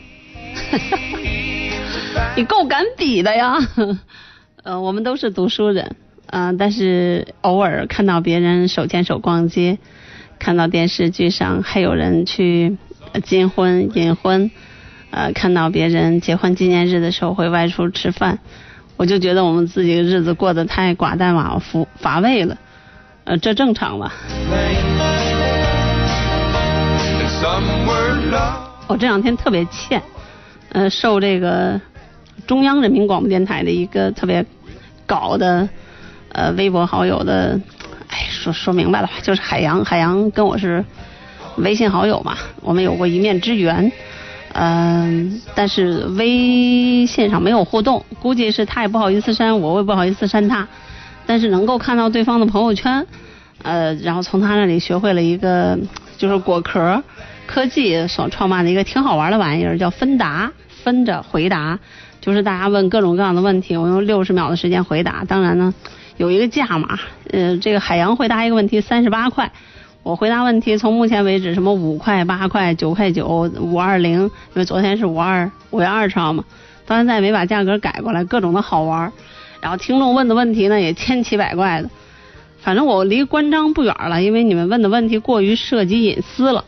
[2.36, 3.55] 你够敢比的呀！
[4.63, 5.95] 呃，我们都是读书人，
[6.28, 9.78] 嗯、但是偶尔看到别人手牵手逛街，
[10.39, 12.78] 看到电视剧上还有人去
[13.24, 14.51] 金婚、隐婚，
[15.11, 18.39] 呃，看到别人结婚纪念日的时候会外出吃饭，
[18.97, 22.57] 我就觉得我们自己的日子过得太寡淡寡乏乏味了，
[23.26, 24.13] 呃，这正常吧？
[28.87, 30.01] 我这两天特别欠，
[30.73, 31.79] 呃，受这个
[32.45, 34.45] 中央人民广播电台的一个特别
[35.05, 35.69] 搞的
[36.33, 37.57] 呃微博好友的，
[38.09, 40.83] 哎，说说明白了吧，就是海洋，海洋跟我是
[41.57, 43.89] 微信好友嘛，我们有过一面之缘，
[44.53, 50.67] 嗯、但是微信上没有互动，估计是他也不好意思删我，我也不好意思删他，
[51.25, 53.05] 但是能够看到对方的朋友圈，
[53.63, 55.79] 呃，然后从他那里学会了一个
[56.20, 57.01] 就是果壳
[57.47, 60.51] 科技所创办的一个挺好玩的玩意儿，叫分答，
[60.84, 61.80] 分着回答，
[62.20, 65.24] 就是大家问各种各样的问题，我用六十秒的时间回答。
[65.26, 65.74] 当然呢，
[66.17, 66.99] 有一个价码，
[67.32, 69.51] 呃，这个海洋回答一个问题三十八块。
[70.03, 76.43] 我回答问题从目前为止什么五块、八块、九块九、五二零，因为昨天是五二五月二十号嘛，
[76.86, 79.11] 到现在没把价格改过来，各种的好玩。
[79.61, 81.89] 然后听众问的问题呢也千奇百怪的，
[82.62, 86.64] 反正我离关张不远了，因为你们问的问题过于涉及隐私了。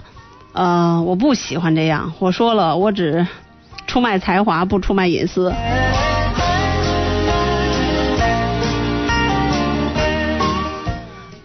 [0.54, 3.26] 呃，我不喜欢这样，我说了，我只
[3.88, 5.54] 出卖才华，不出卖隐私。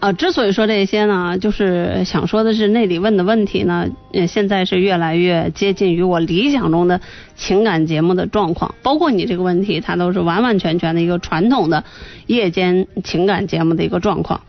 [0.07, 7.01] 呃，之所以说这些呢，就是想说的是，那里问的问题呢，呃，现在是越来越接近于我理想中的
[7.35, 8.77] 情感节目的状况。
[8.85, 11.83] 包括你这个问题，它都是完完全全的一个传统的
[12.29, 14.43] 夜间情感节目的一个状况。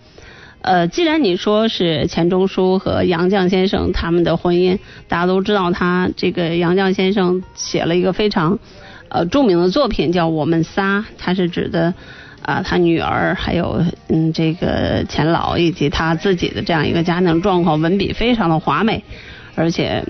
[0.62, 4.78] 呃，既然你说是钱钟书和杨绛先生他们的婚姻，
[5.08, 8.60] 大家都知道他这个杨绛先生写了一个非常
[9.10, 11.96] 呃著名的作品叫《我们仨》，他是指的
[12.44, 19.04] 啊他女儿还有嗯这个钱老以及他自己的这样一个家庭状况，文笔非常的华美，
[19.56, 20.04] 而且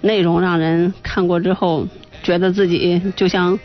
[0.00, 1.86] 内容让人看过之后
[2.22, 3.58] 觉得自己就像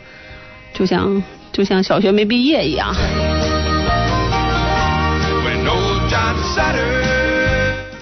[0.72, 2.94] 就像就像小学没毕业一样。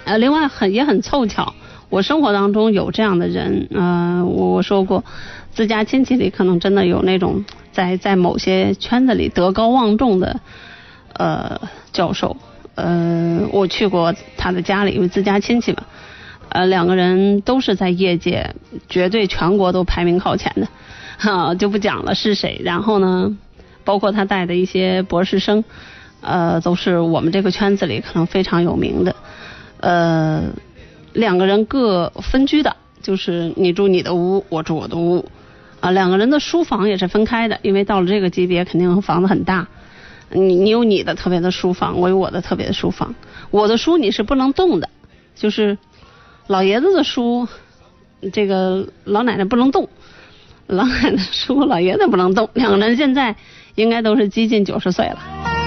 [0.05, 1.55] 呃，另外很也很凑巧，
[1.91, 5.05] 我生活当中有这样的人，呃，我我说过，
[5.53, 10.41] 自家亲戚里可能真的有那种在在某些圈子里德高望重的
[11.14, 11.61] 呃
[11.93, 12.36] 教授，
[12.74, 15.84] 呃，我去过他的家里，因为自家亲戚嘛，
[16.51, 18.55] 呃，两个人都是在业界
[18.89, 20.68] 绝对全国都排名靠前的，
[21.18, 22.61] 哈、 就不讲了是谁。
[22.62, 23.36] 然后呢，
[23.84, 25.64] 包括他带的一些博士生，
[26.20, 29.16] 呃，都是我们这个圈子里可能非常有名的。
[29.80, 30.43] 呃，
[31.12, 35.24] 两个人各分居的，就是你住你的屋，我住我的屋。
[35.80, 39.68] 啊，两个人的书房也是分开的，因为到了这个级别，肯定房子很大。
[40.30, 43.14] 你你有你的特别的书房，我有我的特别的书房。
[43.50, 44.90] 我的书你是不能动的，
[45.36, 45.78] 就是
[46.48, 47.46] 老爷子的书，
[48.32, 49.88] 这个老奶奶不能动。
[50.66, 52.50] 老奶奶的书，老爷子不能动。
[52.54, 53.36] 两个人现在
[53.74, 55.57] 应该都是接近九十岁了。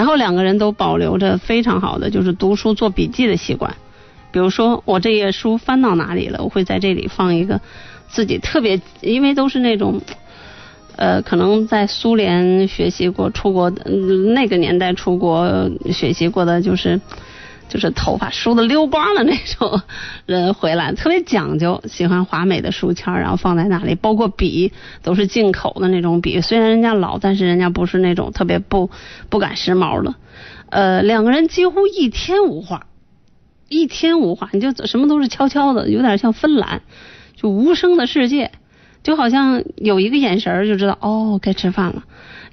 [0.00, 3.76] 然后两个人都保留着非常好的就是读书做笔记的习惯，
[4.32, 7.60] 比如说我这页书翻到哪里了，我会在这里放一个
[8.08, 10.00] 自己特别，因为都是那种。
[10.96, 16.98] 呃，可能在苏联学习过、出国嗯那个年代出国学习过的，就是
[17.70, 19.80] 就是头发梳的溜光的那种
[20.26, 28.90] 人回来，特别讲究，喜欢华美的书签，然后放在那里，包括笔都是进口的那种笔，虽然人家老，但是人家不是那种特别不
[29.30, 30.14] 不赶时髦的。
[30.68, 32.86] 呃，两个人几乎一天无话，
[33.68, 36.82] 一天无话，你就什么都是悄悄的，有点像芬兰，
[37.36, 38.50] 就无声的世界。
[39.02, 42.02] 就好像有一个眼神就知道哦该吃饭了，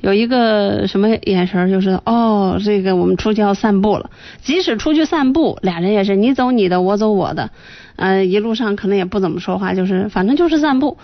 [0.01, 4.09] 有一个什么眼神就是哦这个我们出去要散步了。
[4.41, 7.49] 即使出去散步，俩人也是你走你的，我走我的，
[7.95, 10.97] 嗯，一路上可能也不怎么说话，就是反正就是散步。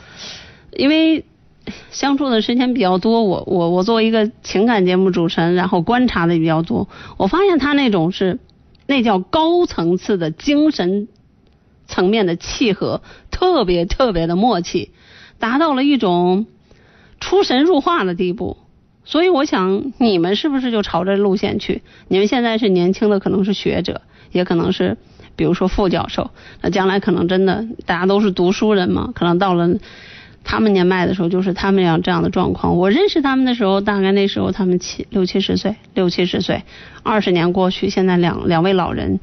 [0.71, 1.25] 因为
[1.91, 6.87] 相处的时间比较多，我我我作为一个情感节目主持人，然后观察的比较多，
[7.17, 8.39] 我发现他那种是
[8.85, 11.07] 那叫高层次的精神
[11.87, 14.91] 层面的契合，特别特别的默契。
[15.39, 16.45] 达到了一种
[17.19, 18.57] 出神入化的地步，
[19.05, 21.81] 所以我想你们是不是就朝着路线去？
[22.07, 24.01] 你们现在是年轻的，可能是学者，
[24.31, 24.97] 也可能是
[25.35, 26.31] 比如说副教授，
[26.61, 29.69] 那将来可能真的大家都是读书人嘛，可能到了
[30.43, 32.77] 他们年迈的时候，就是他们样这样的状况。
[32.77, 36.63] 我认识他们的时候，大概那时候他们七六七十岁，六七十岁，
[37.03, 39.19] 二十年过去，现在两两位老人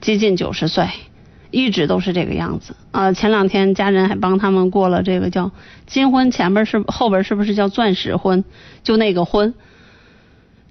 [0.00, 0.88] 接近九十岁。
[1.50, 3.12] 一直都是这个样子啊！
[3.12, 5.50] 前两天家人还帮他们过了这个叫
[5.86, 8.44] 金婚，前边是后边是不是叫钻石婚？
[8.82, 9.54] 就那个婚，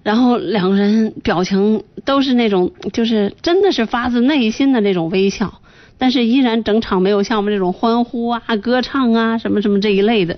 [0.04, 5.62] 然后两个人表情都是那种，就是真的是发自内心的那种微笑，
[5.98, 10.38] 但是依然整场没有像我们这种欢呼啊、歌唱啊什么什么这一类的。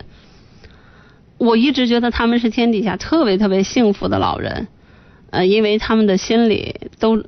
[1.37, 4.67] 我一直觉得他们是天底下特别特别幸福的老人，
[5.29, 7.23] 呃，因为他们的心里都。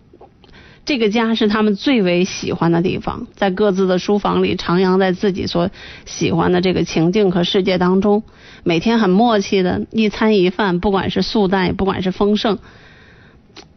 [0.85, 5.69] 这个家是他们最为喜欢的地方，在各自的书房里徜徉在自己所
[6.05, 8.23] 喜欢的这个情境和世界当中，
[8.63, 12.59] 每天很默契的一餐一饭，不管是素淡，不管是丰盛，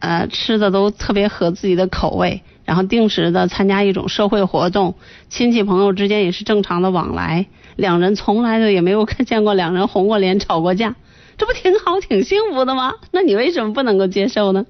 [0.01, 4.97] 呃，吃的都特别合自己的口味，然后定时的参加一种社会活动，
[5.29, 7.47] 亲戚朋友之间也是正常的往来，
[7.77, 10.97] 两人从来都也没有看见过两人红过脸吵过架，
[11.39, 12.95] 这不挺好挺幸福的吗？
[13.13, 14.67] 那你为什么不能够接受呢？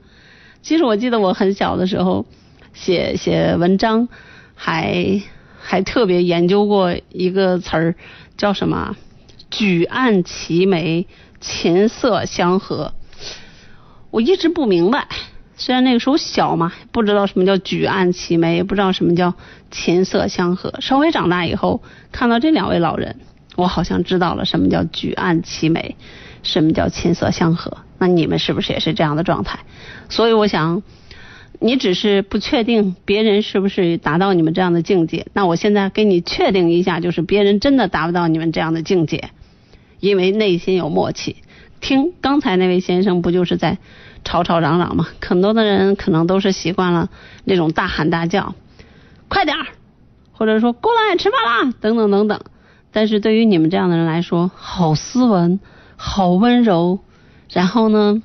[0.66, 2.26] 其实我记得我很小的时候
[2.74, 4.08] 写写文章，
[4.56, 5.22] 还
[5.60, 7.94] 还特别研究过一个词儿，
[8.36, 8.96] 叫什么
[9.48, 11.06] “举案齐眉，
[11.40, 12.94] 琴瑟相和”。
[14.10, 15.06] 我一直不明白，
[15.54, 19.34] 虽然那个时候小嘛，不知道什么叫举案齐眉，也不知道什么叫
[19.70, 20.74] 琴瑟相和。
[20.80, 23.20] 稍微长大以后，看到这两位老人，
[23.54, 25.94] 我好像知道了什么叫举案齐眉，
[26.42, 27.85] 什么叫琴瑟相和。
[27.98, 29.60] 那你们是不是也是这样的状态？
[30.08, 30.82] 所以我想，
[31.60, 35.26] 你只是不确定别人是不是达到你们这样的境界。
[35.32, 39.30] 那我现在给你确定一下，就是别人真的达不到你们这样的境界，
[40.00, 41.36] 因为内心有默契。
[41.80, 43.78] 听刚才那位先生不就是在
[44.24, 45.06] 吵吵嚷嚷吗？
[45.20, 47.10] 很多的人可能都是习惯了
[47.44, 48.54] 那种大喊大叫，
[49.28, 49.66] 快点儿，
[50.32, 52.40] 或者说过来吃饭啦，等等等等。
[52.92, 55.60] 但是对于你们这样的人来说，好斯文，
[55.96, 57.00] 好温柔，
[57.56, 58.22] 然后呢？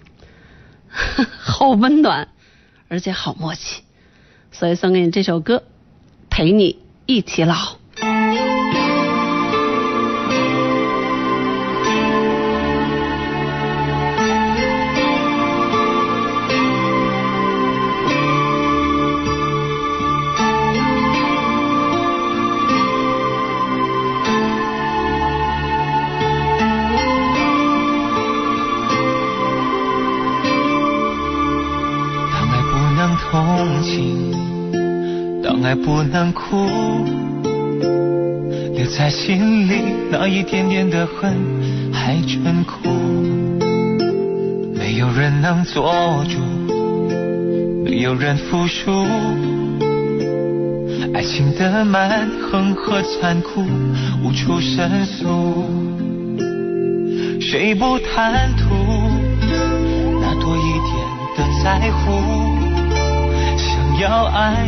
[1.39, 2.27] 好温暖，
[2.89, 3.83] 而且好默契，
[4.51, 5.63] 所以送给你这首歌，
[6.29, 7.77] 陪你一起老。
[35.71, 36.67] 爱不能哭，
[38.75, 39.75] 留在心里
[40.11, 41.33] 那一点点的恨
[41.93, 42.89] 还真苦。
[44.75, 46.39] 没有人能做主，
[47.85, 49.05] 没有人服输。
[51.13, 53.63] 爱情的蛮横和残酷
[54.25, 55.63] 无处申诉，
[57.39, 58.75] 谁不贪图
[60.19, 60.91] 那多一点
[61.37, 62.11] 的在乎？
[63.55, 64.67] 想要爱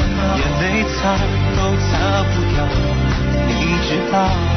[0.37, 1.17] 眼泪擦
[1.55, 2.57] 都擦不掉，
[3.47, 3.51] 你
[3.87, 4.50] 知道。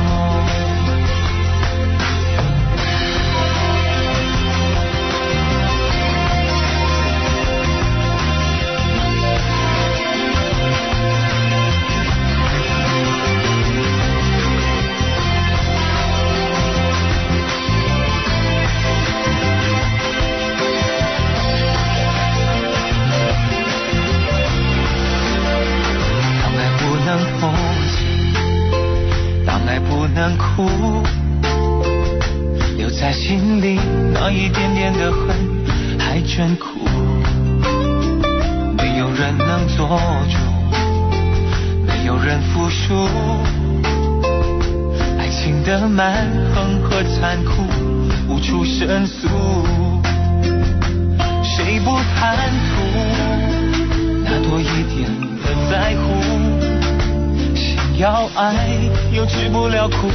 [34.84, 36.66] 一点点的恨还真苦。
[38.76, 40.36] 没有人能做主，
[41.86, 43.08] 没有人服输，
[45.18, 47.62] 爱情的蛮横和残酷
[48.28, 49.26] 无处申诉，
[51.42, 52.36] 谁不贪
[52.68, 52.82] 图？
[54.22, 54.64] 那多一
[54.94, 55.08] 点
[55.40, 56.12] 的在乎。
[57.56, 58.66] 想要爱
[59.12, 60.10] 又吃不了苦，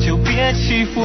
[0.00, 1.04] 就别欺负。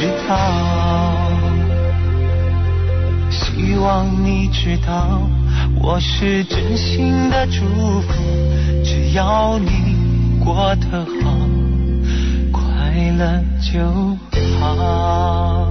[0.00, 0.34] 知道。
[3.30, 5.20] 希望你知道，
[5.78, 7.60] 我是真心的祝
[8.00, 8.14] 福，
[8.82, 9.94] 只要你
[10.42, 11.36] 过得好，
[12.50, 12.62] 快
[13.18, 14.16] 乐就
[14.58, 15.69] 好。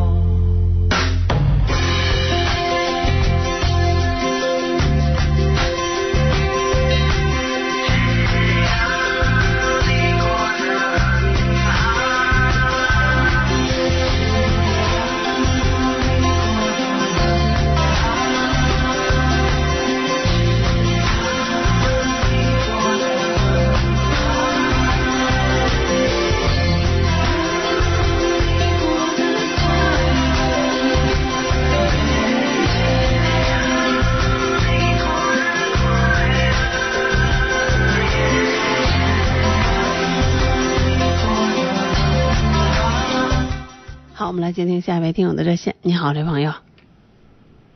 [44.19, 45.73] 好，我们来接听下一位听友的热线。
[45.81, 46.51] 你好，这朋友。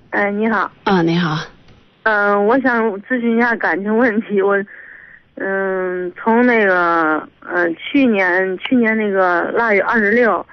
[0.09, 1.37] 哎，你好，啊，你好。
[2.03, 4.41] 嗯、我想咨询一下感情问题。
[4.41, 4.61] 我，
[5.35, 10.45] 嗯，从那个，呃，去年去年那个腊月二十六，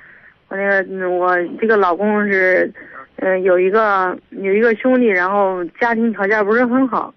[0.47, 2.73] 我那个嗯我这个老公是，
[3.17, 7.13] 嗯、有一个有一个兄弟，然后家庭条件不是很好，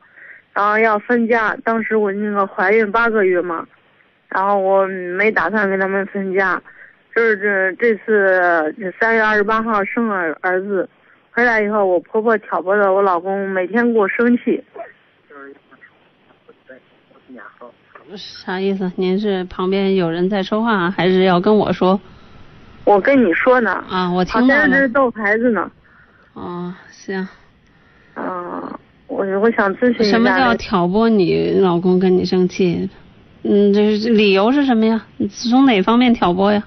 [0.51, 1.55] 然后要分家。
[1.63, 3.67] 当时我那个怀孕八个月嘛，
[4.30, 6.59] 然后我没打算跟他们分家，
[7.16, 10.89] 就是这这次这三月二十八号生了儿子，
[11.32, 14.64] 回来以后，我婆婆挑拨的我老公每天给我生气。
[18.16, 18.91] 啥意思？
[18.95, 21.99] 您是旁边有人在说话，还是要跟我说？
[22.84, 24.61] 我跟你说呢，啊，我好听到了。
[24.68, 25.72] 像是逗孩子呢。
[26.34, 27.28] 哦，行。
[28.16, 30.18] 嗯、我我想咨询一下。
[30.18, 32.89] 什么叫挑拨你老公跟你生气？
[33.43, 35.05] 嗯，这是理由是什么呀？
[35.18, 36.64] 你从哪方面挑拨呀？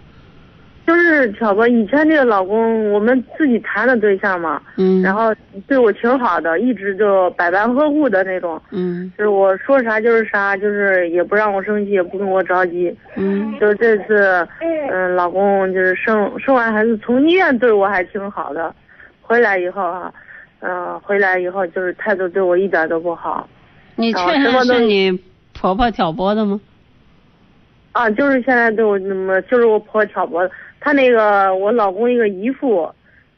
[0.86, 5.02] 就是挑拨以前那个老公，我们自己谈的对象嘛，嗯。
[5.02, 5.34] 然后
[5.66, 8.62] 对我挺好的，一直就百般呵护的那种。
[8.70, 12.96] 嗯就是我说啥就是啥，就是也不让我生气，也不跟我着急。
[13.16, 14.46] 嗯就这次，
[14.92, 18.72] 嗯，老公就是生生完孩子从医院对我还挺好的，
[19.20, 20.12] 回来以后啊，
[20.60, 23.48] 嗯、回来以后就是态度对我一点都不好，
[23.96, 25.10] 你确认然后什么都是你
[25.52, 26.60] 婆婆挑拨的吗？
[27.90, 30.50] 啊，就是现在对我那么，就是我婆婆挑拨的。
[30.86, 32.88] 她那个我老公一个姨父，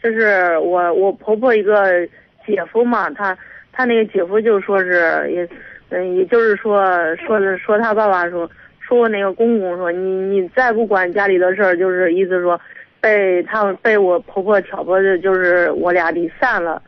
[0.03, 2.07] 就是我我婆婆一个
[2.47, 3.35] 姐夫嘛，他
[3.73, 5.49] 他那个姐夫就说是也，
[5.89, 6.85] 嗯，也就是说
[7.17, 8.47] 说是说他爸爸说
[8.81, 9.99] 说我那个公公说你
[10.41, 12.61] 你再不管家里的事儿，就是意思说
[13.01, 16.83] 被他们被我婆婆挑拨的，就是我俩离散了。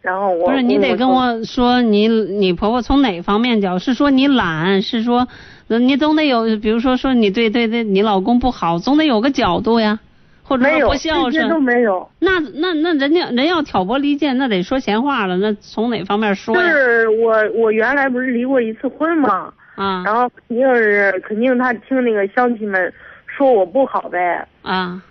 [0.00, 3.78] 然后我不是，你得跟我说你你婆婆从哪方面讲？
[3.78, 5.26] 是说你懒，是说呃
[5.68, 10.00] 你总得有，比如说说你对对对你老公不好，总得有个角度呀，
[10.42, 11.62] 或者不孝这些都顺。
[11.62, 12.08] 没有。
[12.18, 16.68] 那那那人家人要挑拨离间，那得说闲话了，那从哪方面说就呀？
[16.68, 22.92] 是我我原来不是离过一次婚嘛，啊然后肯定是肯定他听那个乡亲们
[23.26, 25.02] 说我不好呗，啊，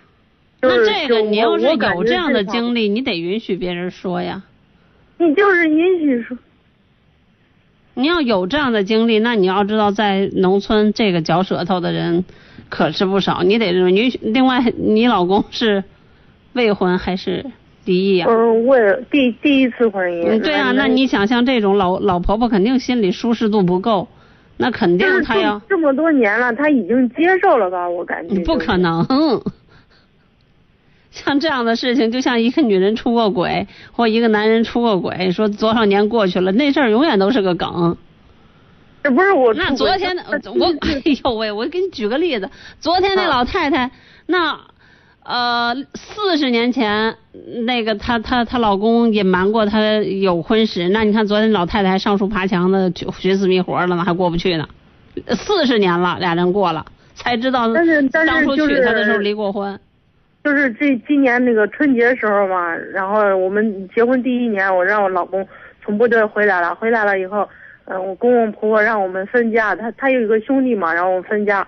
[0.60, 4.42] 就是那这个你要是有这样的经历，你得允许别人说呀。
[5.18, 6.36] 你就是允许说，
[7.94, 12.24] 你要有这样的经历，那你要知道，在农村这个嚼舌头的人
[12.68, 13.42] 可是不少。
[13.42, 14.18] 你得允许。
[14.22, 15.84] 另外，你老公是
[16.54, 17.44] 未婚还是
[17.84, 18.30] 离异啊？
[18.30, 24.08] 嗯，我也第第一次婚姻，嗯，对啊，那你想像这种老老婆婆，肯定心里舒适度不够，
[24.56, 27.88] 那肯定就是她要这这么多年了，他已经接受了吧？
[27.88, 29.04] 我感觉不可能。
[31.12, 37.96] 像这样的事情，就像一个女人出过轨，或一个男人出过轨，说多少年过去了，那事儿永远都是个梗。
[39.04, 40.22] 这不是我那昨天的
[40.54, 42.48] 我， 哎呦喂，我给你举个例子，
[42.80, 43.90] 昨天那啊老太太，
[44.26, 44.58] 那
[45.22, 47.16] 呃四十年前
[47.66, 54.66] 那个她她她老公隐瞒过她有婚史，那你看昨天老太太还上树爬墙的去寻死觅活了呢，还过不去呢，
[55.36, 57.68] 四十年了，俩人过了才知道
[58.12, 59.72] 当初娶她的时候离过婚。
[59.72, 59.91] 就是
[60.44, 65.46] 这今年那个春节时候嘛，然后我们结婚第一年，我让我老公
[65.84, 67.48] 从部队回来了，回来了以后，
[67.84, 71.66] 嗯、我公公婆婆让我们分家，他他有一个兄弟嘛，然后我们分家，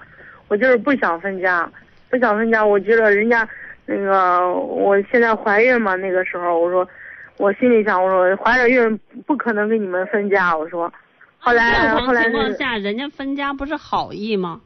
[0.48, 1.70] 我就是不想分家，
[2.10, 3.48] 不想分家，我觉得人家
[3.86, 6.88] 那个我现在怀孕嘛，那个时候我说，
[7.36, 10.92] 我心里想我说怀着孕不可能跟你们分家，我说，
[11.38, 14.60] 后来后来情况下，人家分家不是好意吗？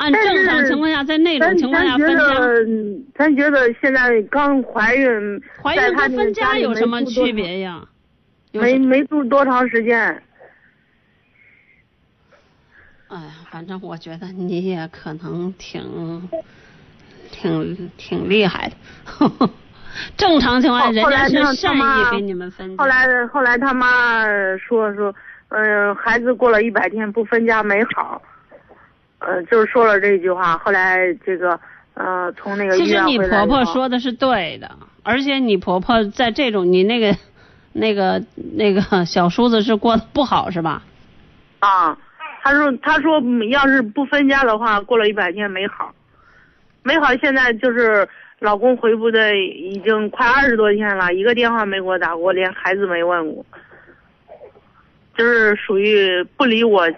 [0.00, 2.24] 按正常情况下，在那种情况下分家。
[3.14, 7.82] 咱觉得现在刚怀孕，怀孕跟分家有什么区别呀？
[8.52, 10.22] 没没住多长时间，
[13.08, 16.28] 哎呀，反正我觉得你也可能挺
[17.30, 19.50] 挺挺厉害的。
[20.16, 22.82] 正常情况下，后人家是善妈意给你们分家。
[22.82, 24.24] 后来后来他妈
[24.56, 25.14] 说说，
[25.48, 28.22] 嗯、孩子过了一百天不分家没好，
[29.20, 30.58] 呃，就是说了这句话。
[30.58, 31.58] 后来这个
[31.94, 34.70] 呃，从那个医其实你婆婆说的是对的，
[35.02, 37.16] 而且你婆婆在这种你那个
[37.72, 40.82] 那个那个小叔子是过得不好是吧？
[41.60, 41.96] 啊，
[42.42, 45.94] 他说他说嗯要是不分家的话，过了一百天没好，
[46.82, 47.14] 没好。
[47.16, 48.08] 现在就是
[48.38, 53.44] 老公回部队已经快二十多天了，一个电话没给我打过，连孩子没问过，
[55.14, 56.88] 就是属于不理我。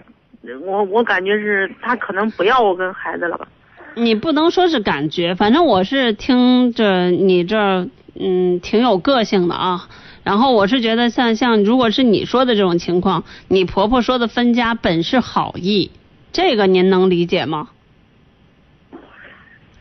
[0.65, 3.47] 我我感觉是他可能不要我跟孩子了吧。
[3.95, 7.87] 你不能说是感觉，反正我是听着你这儿
[8.19, 9.87] 嗯挺有个性的啊。
[10.23, 15.91] 然后我是觉得像像如果是你说的这种情况，你婆婆说的分家本是好意，
[16.31, 17.69] 这个您能理解吗？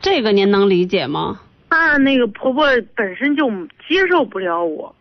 [0.01, 1.41] 这个您能理解吗？
[1.71, 3.49] 她那个婆婆本身就
[3.89, 4.95] 接受不了我，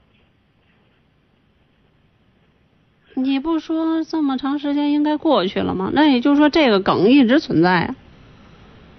[3.15, 5.91] 你不说这么长时间应该过去了吗？
[5.93, 7.95] 那也就是说这个梗一直存在啊。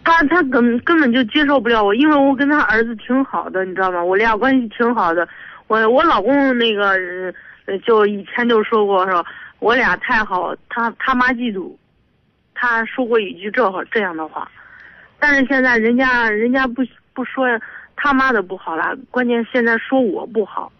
[0.04, 4.02] 她她根根本就接受不了我，因为我跟他儿子挺好的，你知道吗？
[4.02, 5.26] 我俩关系挺好的。
[5.66, 6.96] 我我老公那个
[7.86, 9.24] 就以前就说过说，
[9.60, 11.72] 我俩太好，他他妈嫉妒，
[12.54, 14.50] 他说过一句这话这样的话，
[15.18, 16.82] 但是现在人家人家不
[17.14, 17.46] 不说
[17.96, 20.70] 他妈的不好了，关键现在说我不好。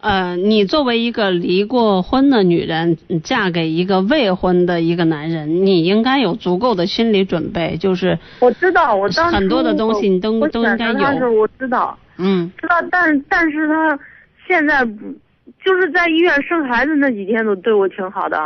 [0.00, 11.32] 呃，你作为一个离过婚的女人，嗯嫁给一个未婚的一个男人，你应该有足够的心理准备，就是我知道，我当初很多的东西你都都应该有。
[11.32, 13.98] 我知道，嗯，知道，但但是他
[14.46, 14.86] 现在
[15.64, 18.38] 就是在医院生孩子那几天都对我挺好的，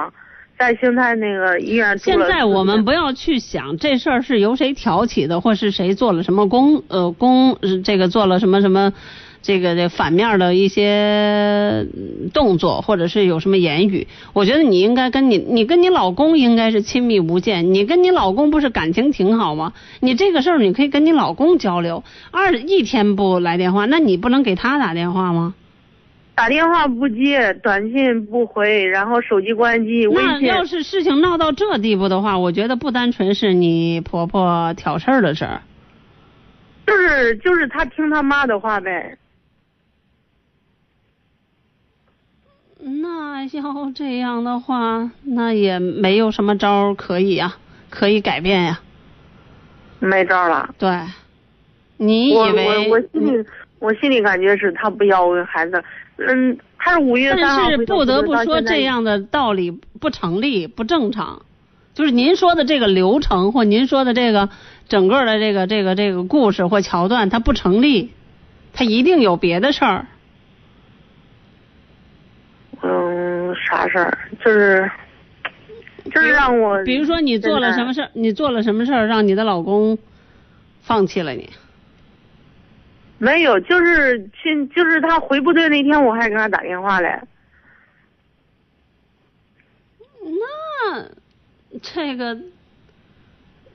[0.58, 8.94] 在邢台那个医院现在我们不要去想这事儿是由谁挑起的，或是谁做了什么工呃公呃这个做了什么什么。
[9.42, 17.74] 这个这反面的一些嗯动作，或者是有什么言语，我觉得你应该跟你你跟你老公应该是亲密无间。
[17.74, 19.72] 你跟你老公不是感情挺好吗？
[20.00, 22.04] 你这个事儿你可以跟你老公交流。
[22.30, 25.54] 二一天不来电话，那你不能给他打电话吗？
[26.34, 30.24] 打电话不接，短信不回，然后手机关机，微信。
[30.24, 35.60] 那要是事情闹到这地步的话，我觉得不单纯是你婆婆挑事儿的事儿，
[36.86, 39.18] 就是就是他听他妈的话呗。
[42.84, 47.56] 那要这样的话，那也没有什么招儿可以呀、
[47.90, 48.80] 可以改变呀。
[50.00, 50.74] 没招了。
[50.78, 51.00] 对，
[51.96, 53.46] 你以我我为我心里
[53.78, 55.82] 我心里感觉是他不要我孩子，
[56.16, 59.70] 嗯，他是五月三号但是不得不说，这样的道理
[60.00, 61.42] 不成立、不正常。
[61.94, 64.48] 就是您说的这个流程，或您说的这个
[64.88, 68.10] 整个的这个这个这个故事或桥段，它不成立，
[68.72, 70.06] 它一定有别的事儿。
[72.84, 74.18] 嗯，啥事儿？
[74.44, 74.90] 就是
[76.12, 79.96] 就是让我，比如说你做了什么事儿，你做了什么事儿，让你的老公
[80.82, 81.48] 放弃了你。
[83.16, 87.18] 没有，就是去，就是他回部队那天，我还给他打电话嘞。
[90.20, 91.04] 那
[91.80, 92.36] 这个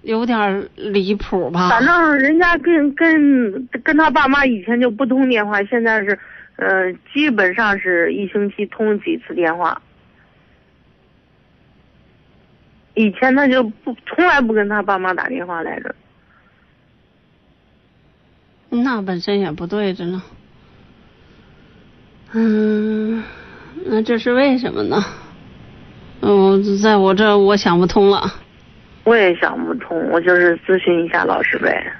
[0.03, 1.69] 有点儿离谱吧？
[1.69, 6.19] 反正人家跟跟跟他爸妈以前就不通电话，现在是，
[6.57, 9.81] 呃，基本上是一星期通几次电话。
[12.97, 15.95] 以前他就不从来不跟他爸妈打电话来着。
[18.69, 20.21] 那本身也不对着呢。
[22.33, 23.23] 嗯，
[23.85, 25.05] 那这是为什么呢？
[26.21, 28.33] 嗯，在我这我想不通了。
[29.03, 31.93] 我也想不通，我就是咨询一下老师呗。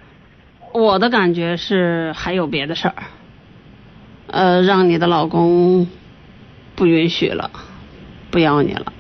[0.74, 2.96] 我的感觉是还有别的事儿，
[4.28, 5.88] 呃，让你的老公
[6.76, 7.50] 不允许了，
[8.30, 8.92] 不要你了，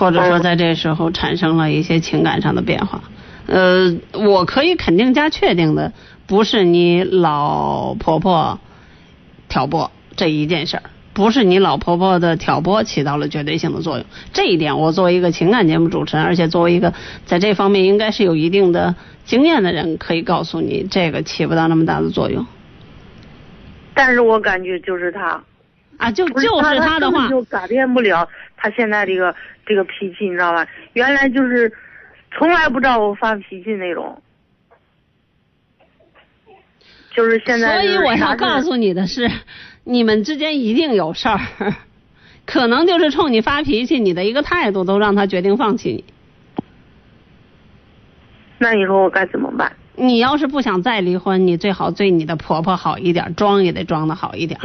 [0.00, 3.02] 或者说在这时候产生了一些情感上的变化。
[3.46, 5.92] 呃，我可以肯定加确定的，
[6.26, 8.58] 不是你老婆婆
[9.50, 14.06] 挑拨这一件事儿，不是你老婆婆的挑拨起到了绝对性的作用。
[14.32, 16.94] 这一点，我作为一个情感节目主持人，而且作为一个
[17.26, 18.94] 在这方面应该是有一定的
[19.26, 22.46] 经验的人，可以告诉你，这个起不到那么大的作用
[23.92, 25.42] 但是我感觉就是他，
[26.00, 26.10] 啊。
[26.10, 29.34] 就是就是他他的话，就改变不了他现在这个
[29.66, 30.66] 这个脾气，你知道吧？
[30.94, 31.72] 原来就是
[32.36, 34.20] 从来不知道我发脾气那种，
[37.14, 39.30] 就是现在所以我要告诉你的是，
[39.84, 41.40] 你们之间一定有事儿，
[42.46, 46.04] 可能就是冲你发脾气，你的一个态度都让他决定放弃你。
[48.58, 49.72] 那你说我该怎么办？
[49.96, 54.58] 你要是不想再离婚，你最好对你的婆婆好一点，装也得装的好一点，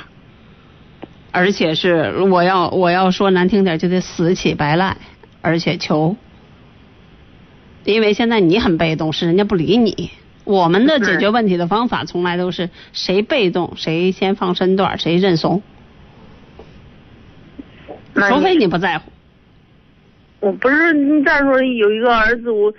[1.35, 4.95] 而且是我要我要说难听点，就得死乞白赖，
[5.41, 6.15] 而且求，
[7.83, 10.11] 因为现在你很被动，是人家不理你。
[10.45, 15.61] 我们的解决问题的方法从来都是谁被动谁先放身段，谁认怂，
[18.13, 19.11] 除非你不在乎。
[20.39, 22.73] 我不是你再说有一个儿子，我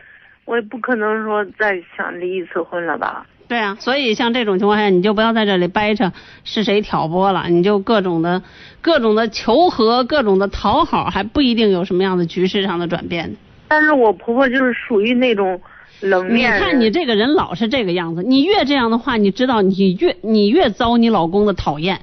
[0.47, 3.27] 我也不可能说再想离一次婚了吧？
[3.49, 8.43] 对啊，所以像这种情况下，你就不要在这里掰扯是谁挑拨了，你就各种的、
[8.81, 13.37] 各种的求和、各种的讨好，还不一定有什么样的局势上的转变。
[13.69, 15.61] 但是我婆婆就是属于那种
[16.01, 16.61] 冷你面你。
[16.61, 22.01] 看你这个人老是这个样子，你越这样的话，你知道你越你越遭你老公的讨厌。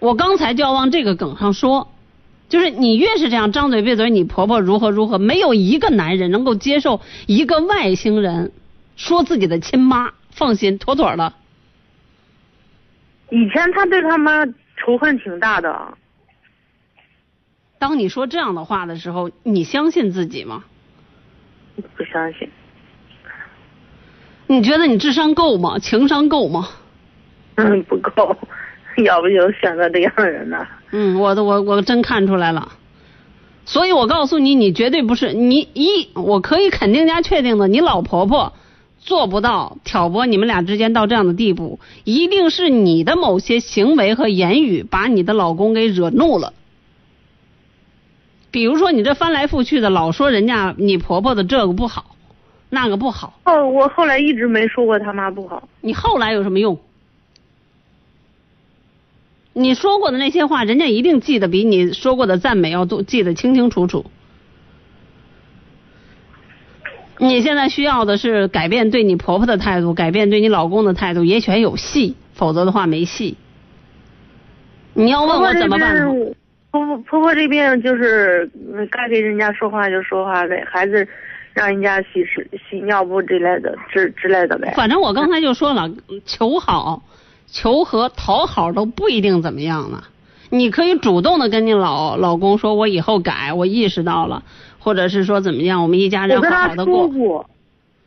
[0.00, 1.88] 我刚才就要往这个梗上说，
[2.48, 8.52] 就是你越是这样张嘴闭嘴，你婆婆如何如何，没有一个男人能够接受一个外星人
[8.96, 11.32] 说自己的亲妈，放心，妥妥的。
[13.30, 15.94] 以前他对他妈仇恨挺大的，
[17.78, 20.64] 当你说这样的话的时候，你相信自己吗？
[21.96, 22.48] 不相信。
[24.46, 25.78] 你觉得你智商够吗？
[25.78, 26.68] 情商够吗？
[27.56, 28.36] 嗯，不够，
[29.04, 30.66] 要不就选择这样的人呢？
[30.92, 32.72] 嗯，我的我我真看出来了，
[33.64, 38.52] 所以我告诉你，你绝对不是你一，我可以肯定加确定的，你老婆婆
[39.04, 46.54] 做不到挑拨你们俩之间到这样的地步，一定是你的某些行为和言语把你的老公给惹怒了。
[48.50, 52.16] 比如说你这翻来覆去的老说人家你婆婆的这个不好，
[52.70, 55.68] 那个不好，哦，我后来一直没说过他妈不好。
[55.82, 56.78] 你后来有什么用？
[59.52, 64.06] 你说过的那些话，人家一定记得比你说过的赞美要多，记得清清楚楚。
[67.18, 73.36] 你现在需要的是改变对你婆婆的态度，改变对你老公的态度，也许还有戏，否则的话没戏。
[74.94, 76.06] 你要问我怎么办？
[76.70, 81.06] 婆婆婆婆这边就是嗯该给人家说话就说话呗，孩子
[81.52, 84.72] 让人家洗屎洗尿布之类的之之类的呗。
[84.74, 85.88] 反正我刚才就说了，
[86.26, 87.04] 求好，
[87.46, 90.02] 求和、讨好都不一定怎么样呢。
[90.50, 94.42] 你可以主动的跟你老老公说，我以后改，我意识到了，
[94.84, 97.48] 或者是说怎么样，我们一家人好好的过，过，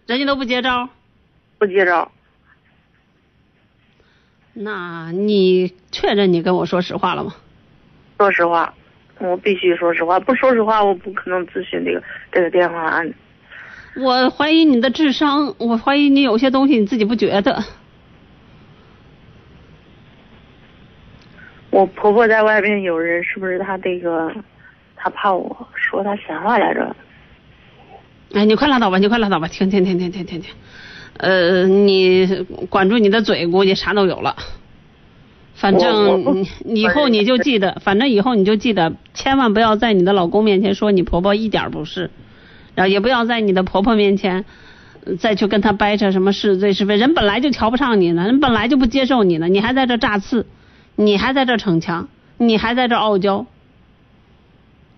[0.05, 0.88] 人家都不接招。
[1.57, 2.11] 不接招。
[4.53, 7.34] 那你确认你跟我说实话了吗？
[8.19, 8.75] 说实话，
[9.17, 13.11] 我必须说实话，不说实话，我不可能咨询这个这个电话案。
[13.95, 17.63] 我怀疑你的智商，我怀疑你有些东西你自己不觉得。
[21.71, 24.32] 我婆婆在外面有人，是不是她这个，
[24.97, 26.95] 她怕我说他闲话来着？
[28.33, 30.53] 哎，你快拉倒吧，你快拉倒吧，停停停停停停停。
[31.17, 32.27] 呃，你
[32.69, 34.35] 管住你的嘴，估计啥都有了。
[35.55, 42.11] 反正你以后你就记得，反正以后你就记得，千万不要在你的老公面前说你婆婆一点儿不是，
[42.75, 44.45] 然后也不要在你的婆婆面前
[45.05, 46.95] 呃再去跟她掰扯什么是对是非。
[46.97, 50.45] 人本来就瞧不上你呢，人本来就不接受你呢，你还在这炸刺，
[50.95, 53.47] 你还在这逞强，你还在这傲娇，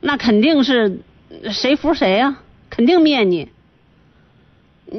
[0.01, 0.99] 那肯定是
[1.51, 2.37] 谁服谁呀、
[2.69, 3.49] 肯定灭你。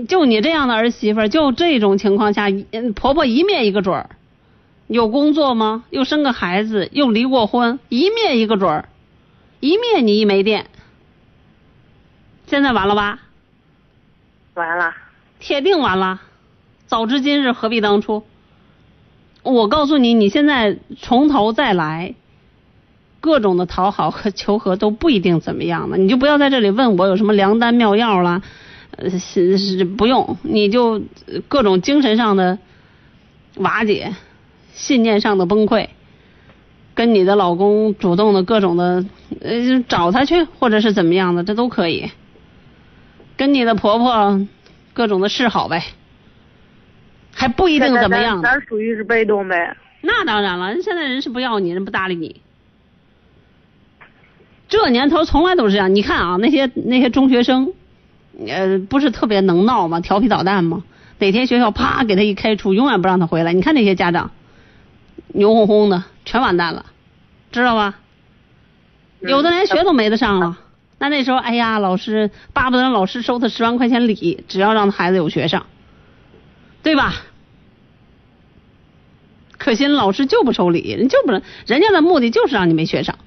[0.08, 4.10] 就你这样的儿媳妇，就这种情况下，嗯婆婆一灭一个准儿。
[4.86, 5.84] 有工作吗？
[5.90, 8.88] 又生个孩子，又离过婚，一灭一个准儿，
[9.60, 10.66] 一灭你一没电。
[12.46, 13.20] 现在完了吧？
[14.54, 14.94] 完了，
[15.38, 16.20] 铁定完了。
[16.86, 18.24] 早知今日，何必当初？
[19.42, 22.14] 我告诉你，你现在从头再来，
[23.20, 25.96] 各种的讨好和求和都不一定怎么样的。
[25.98, 28.42] 你就不要在这里问我有什么良丹妙药啦，
[28.96, 32.58] 呃，是是不用，你就呃各种精神上的
[33.56, 34.14] 瓦解，
[34.72, 35.88] 信念上的崩溃，
[36.94, 39.04] 跟你的老公主动的各种的
[39.40, 42.10] 呃找他去，或者是怎么样的，这都可以。
[43.36, 44.46] 跟你的婆婆
[44.92, 45.82] 各种的示好呗，
[47.32, 48.42] 还不一定怎么样呢。
[48.42, 49.76] 咱咱属于是被动呗。
[50.02, 52.40] 那当然了，人现在人是不要你，人不搭理你。
[54.70, 55.94] 这年头从来都是这样。
[55.94, 57.74] 你看啊，那些那些中学生，
[58.46, 60.00] 呃，不是特别能闹吗？
[60.00, 60.84] 调皮捣蛋吗？
[61.18, 63.52] 哪天学校啪给他一开除，永远不让他回来。
[63.52, 64.30] 你看那些家长，
[65.26, 66.86] 牛哄哄的，全完蛋了，
[67.52, 67.98] 知道吧？
[69.18, 70.56] 有的连学都没得上了。
[70.98, 75.66] 那那时候，哎呀，老师巴不得让老师收他十万块钱礼，只要让孩子有学上，
[76.82, 77.14] 对吧？
[79.58, 83.18] 可惜老师就不收礼，人就不能，人家的目的就是让你没学上。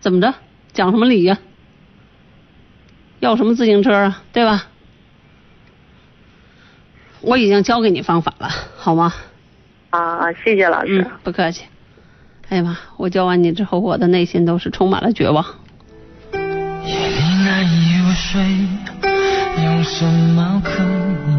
[0.00, 0.34] 怎么着？
[0.72, 1.38] 讲什么理呀、
[3.18, 4.22] 要什么自行车啊？
[4.32, 4.66] 对吧？
[7.20, 9.12] 我已经教给你方法了，好吗？
[9.90, 11.02] 啊，谢谢老师。
[11.02, 11.64] 嗯，不客气。
[12.48, 15.44] 哎呀妈，我教完你之后，我的内心都是充满了绝望。
[16.32, 16.38] 夜
[16.94, 18.40] 里难以入睡，
[19.64, 21.37] 用什么可以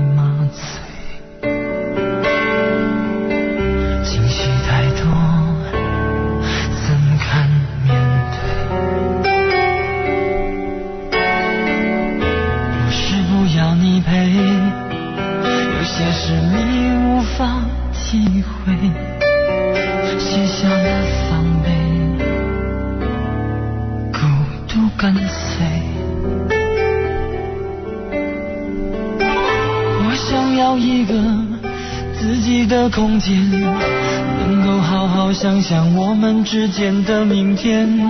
[16.00, 17.60] 些事你无法
[17.92, 18.74] 体会，
[20.18, 21.68] 卸下了防备。
[24.14, 24.20] 孤
[24.66, 25.66] 独跟随。
[30.02, 31.14] 我想要一个
[32.18, 33.36] 自己的空间，
[34.40, 38.10] 能够好好想想我们之间的明天。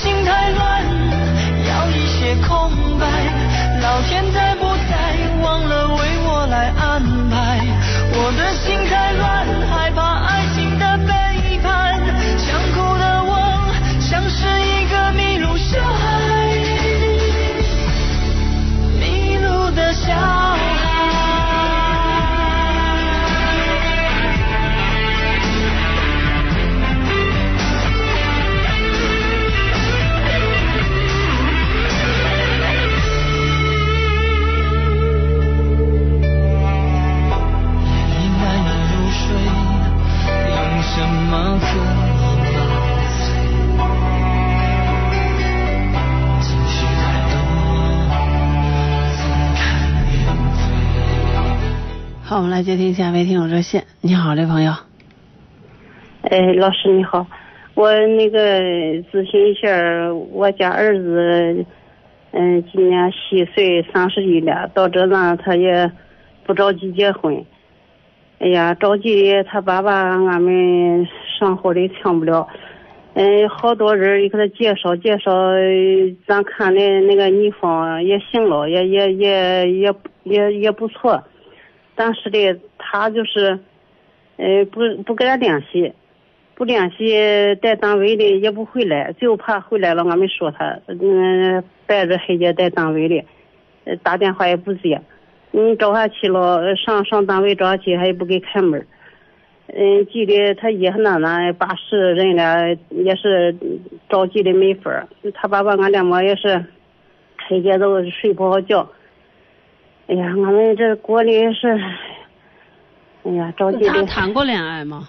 [4.07, 4.50] 现在
[52.31, 53.83] 好，我们来接听下一位听友热线。
[53.99, 54.71] 你好，这朋友。
[56.21, 57.27] 哎，老师你好，
[57.73, 58.61] 我那个
[59.11, 61.65] 咨询一下，我家儿子，
[62.31, 65.91] 嗯，今年虚岁三十一了，到这呢他也
[66.45, 67.43] 不着急结婚。
[68.39, 71.05] 哎呀，着急他爸爸俺们
[71.37, 72.47] 上火的抢不了，
[73.15, 75.33] 嗯，好多人给他介绍介绍，
[76.25, 81.21] 咱看的那个女方也行了，也也也也也也不错，
[81.95, 83.59] 但是的他就是，
[84.37, 85.93] 呃，不不跟他联系。
[86.53, 87.15] 不联系，
[87.59, 93.23] 在单位里也不回来，就怕回来了，俺们说他，嗯，白着黑夜在单位里，
[94.03, 95.01] 打电话也不接，
[95.49, 98.85] 你找他去了，上上单位找他去，他也不给开门。
[99.73, 103.55] 嗯，急的他爷和奶奶八十人了，也是
[104.07, 105.07] 着急的没法儿。
[105.33, 106.63] 他爸爸俺两个也是，
[107.47, 108.87] 黑夜都睡不好觉。
[110.07, 111.69] 哎呀，我们这过的是，
[113.23, 113.91] 哎呀，着急的。
[113.91, 115.07] 他谈过恋爱吗？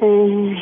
[0.00, 0.56] 嗯，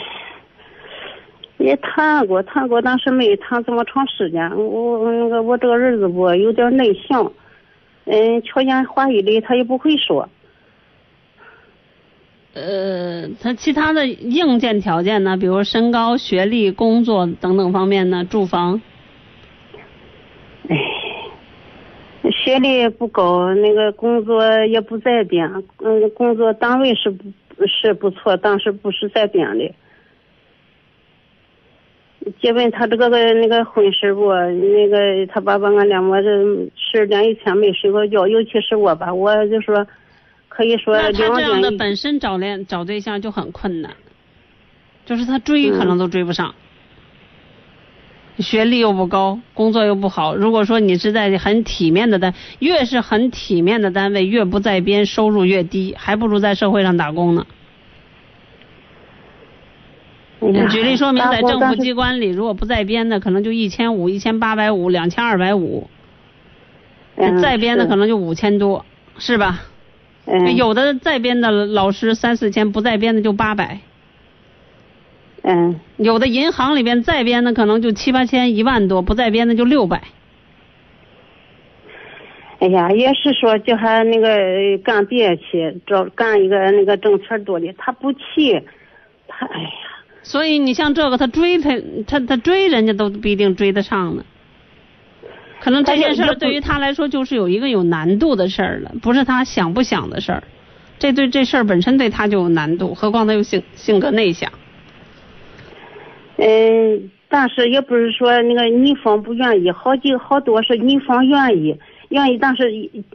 [1.59, 4.51] 也谈过，谈过，但是没谈这么长时间。
[4.51, 7.33] 我那个我这个儿子不有点内向，
[8.05, 10.29] 嗯，条件话语里他也不会说。
[12.55, 18.81] 呃，他其他的硬件条件呢，比如身高、学历、工作等等方面呢，住房。
[20.69, 20.77] 哎，
[22.47, 27.23] 学历不高，那个工作也不在编，嗯，工作单位是不。
[27.67, 29.75] 是不错，但是不是在编的。
[32.39, 36.29] 结婚他这个个那个婚事不，那个他爸爸俺两个这
[36.77, 39.87] 十两一天没睡过觉，尤其是我吧，我就说
[40.51, 43.91] 可以说那他这样的本身找恋找对象就很困难，
[45.07, 46.55] 就是他追可能都追不上，嗯、
[48.39, 50.37] 学历又不高，工作又不好。
[50.37, 57.47] 如果说你是在很体面的单，越是很体面的单位，越不在编，收入越低，还不如在社会上打工呢。
[60.71, 65.89] 举例说明，在政府机关里，如果不在编的，可能就一千五、一千八百五、两千二百五；
[67.41, 68.85] 在编的可能就五千多，
[69.19, 69.63] 是吧？
[70.27, 73.81] 嗯、有的在编的老师三四千，不在编的就八百。
[75.47, 75.81] 嗯。
[75.97, 80.03] 有的银行里边在编的可能就七八千、一万多，不在编的就六百。
[82.59, 88.63] 哎呀，也是说叫他那个干别去，找干一个那个挣钱多的，他不去，
[89.29, 89.69] 他哎呀。
[90.23, 91.71] 所以你像这个，他追他
[92.07, 94.25] 他他追人家都不一定追得上呢。
[95.61, 100.43] 可能这件事对于他来说就是有一个有难度的事儿了，不是他想不想的事儿。
[100.99, 104.51] 这对这事儿本身对他就有难度，何况他又性性格内向。
[106.37, 111.77] 嗯，但是也不是说那个女方不愿意，好几好多是女方愿意。
[112.11, 112.63] 愿意，但是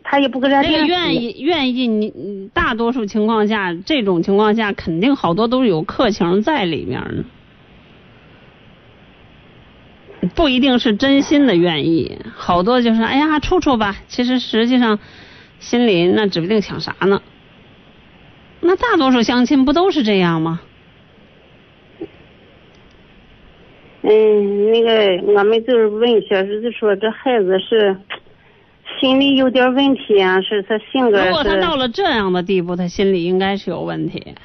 [0.03, 0.69] 他也不跟人家。
[0.85, 7.23] 愿意，愿意，你大多数情况下，这种情况下，肯定好多都是有客情在里面呢，
[10.35, 14.99] 不一定是真心的愿意，好多就是哎呀处处吧，其实实际上
[15.59, 17.21] 心里那指不定想啥呢。
[18.59, 20.59] 那大多数相亲不都是这样吗？
[24.01, 27.95] 嗯，那个我们就是问一下，就是说这孩子是。
[28.99, 34.35] 心理有点问题啊，是他性格如果他到了这样的地步，他心里应该是有问题。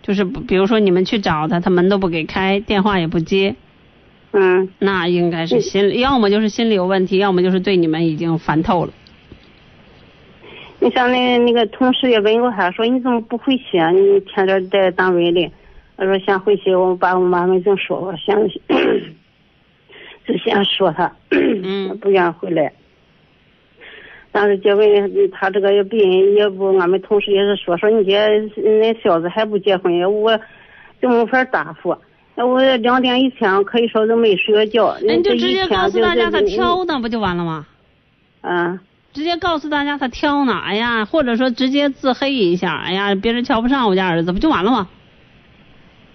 [0.00, 3.56] 就是比如说你们去找他，他门都不给开，电话也不接。
[4.32, 4.70] 嗯。
[4.78, 8.92] 那应该是心理，要么就是心理有问题，要么就是对你们已经烦透了。
[10.78, 13.90] 你像那那个同事也问过他，说你怎么不回去啊？
[13.90, 15.50] 你天天在单位里。
[15.96, 18.36] 他说先回去，我把我妈妈正说我， 想
[20.26, 22.72] 就先说他，嗯， 不愿回来。
[24.32, 24.84] 但是结婚，
[25.30, 29.92] 他这个病也不，俺们同事也是说说你这那小子还不结婚，
[30.22, 30.36] 我
[31.00, 31.96] 就没法答复。
[32.36, 34.96] 我两点以前可以说都没睡个觉。
[35.02, 37.66] 那你就直接告诉大家他挑呢，不就完了吗？
[38.40, 38.80] 嗯。
[39.12, 44.88] 直接告诉大家他挑呢，哎呀，或者说直接自黑一下，哎呀，别人瞧不上我家儿子，不就完了吗？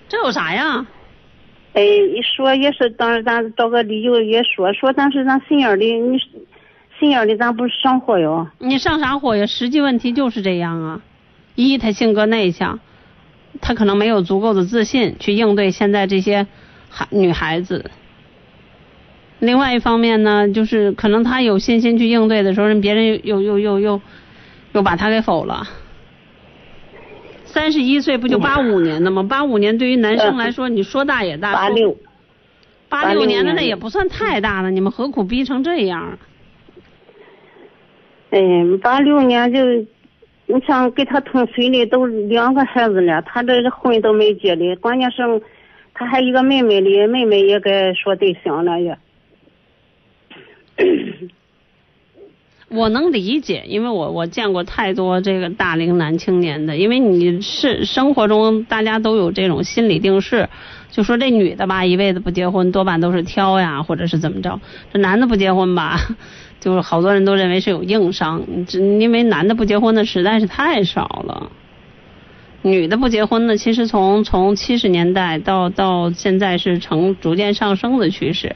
[0.09, 0.85] 这有啥呀？
[1.73, 6.19] 哎，一说也是，当时咱找个理由也说说，但是咱心眼里你。
[6.99, 8.45] 心眼里咱不是上火哟？
[8.57, 9.45] 你上啥火呀？
[9.45, 11.01] 实际问题就是这样啊。
[11.55, 12.81] 一，他性格内向，
[13.61, 16.45] 他可能没有足够的自信去应对现在这些
[16.89, 17.89] 孩女孩子。
[19.39, 24.01] 另外一方面呢，就是可能他有信心去应对的时候，人别人又又又又
[24.73, 25.65] 又把他给否了。
[27.53, 29.23] 三十一岁不就八五年的吗？
[29.23, 31.53] 八五年对于男生来说，你说大也大。
[31.53, 31.97] 八六。
[32.87, 36.17] 八六年的那也不算太大了，你们何苦逼成这样？
[38.31, 38.39] 哎，
[38.81, 39.63] 八六年就
[40.45, 45.21] 你想给他同岁的都两个孩子了，他这个婚都没结的，关键是
[45.93, 48.97] 他还一个妹妹的，妹妹也该说对象了也。
[52.69, 60.47] 我能理解，因为我我见过太多这个大龄男青年的，因为你是生活中大家都有这种心理定势，
[60.91, 64.61] 就说这女的吧一辈子不结婚，多半都是挑呀，或者是怎么着，
[64.93, 65.99] 这男的不结婚吧，
[66.61, 71.51] 就是好多人都认为是有硬伤，只因为男的不结婚的实在是太少了，
[72.61, 78.55] 女的不结婚的其实从从七十年代到到现在是呈逐渐上升的趋势。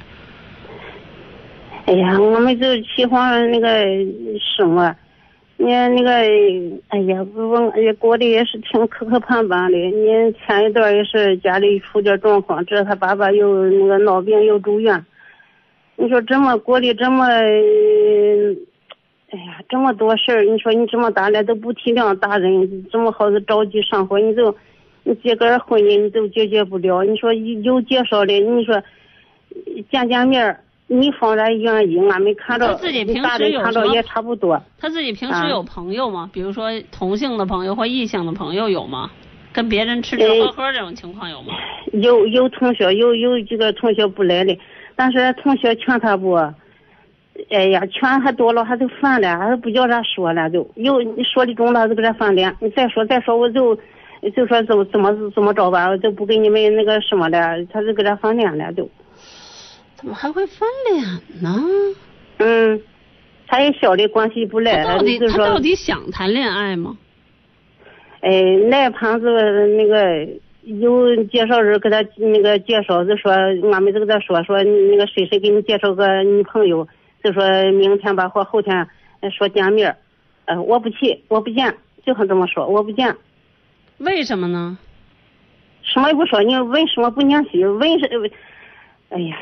[1.86, 3.68] 哎呀，我们就喜欢那个
[4.40, 4.96] 什么，
[5.58, 6.10] 你那个，
[6.88, 9.78] 哎呀，我哎呀过得也是挺磕磕绊绊的。
[9.78, 15.06] 你前一段也是家里出点状况，这他爸爸又那个闹病又住院。
[15.98, 17.42] 你说这么过得这么，哎
[19.40, 24.56] 呀，这么多事儿，你说你这么大了都不体谅大人，这么好的着急上火，你就
[25.04, 27.04] 你结个婚姻你都解决不了。
[27.04, 28.82] 你说有介绍的，你说
[29.92, 30.62] 见见面儿。
[30.94, 34.62] 你方然愿意，俺没看着，他自己平大时有看着也差不多。
[34.80, 36.30] 他自己平啊时有朋友吗？
[36.32, 39.10] 比如说同性的朋友或异性的朋友有吗？
[39.52, 41.54] 跟别人吃吃呃喝喝这种情况有吗？
[41.94, 44.58] 有有同学有有几个同学不来的，
[44.96, 46.34] 但是同学劝他不，
[47.50, 53.76] 哎呀，劝还多了，他都烦了，还不叫他说了，就又你说的中了就给他翻脸，你再说再说我就
[54.36, 58.90] 就说怎么怎么怎么着吧，我就不给你们那个什么了，他就给他翻脸了就。
[60.04, 61.02] 怎么还会翻脸
[61.42, 61.64] 呢？
[62.40, 62.82] 嗯，
[63.48, 66.98] 他也晓得关系不赖了，他到底想谈恋爱吗？
[68.20, 68.30] 哎，
[68.70, 69.30] 那盘子
[69.78, 70.28] 那个
[70.64, 73.32] 有介绍人给他那个介绍，就说
[73.72, 76.86] 俺们就给他说说那个谁谁给你介绍个女朋友，
[77.24, 78.86] 就说明天吧或后天
[79.22, 79.96] 呃说见面儿，
[80.46, 83.16] 呃我不去，我不见，就和这么说，我不见，
[84.00, 84.78] 为什么呢？
[85.82, 87.64] 什么也不说，你为什么不联系？
[87.64, 88.32] 问是，
[89.14, 89.38] 哎呀，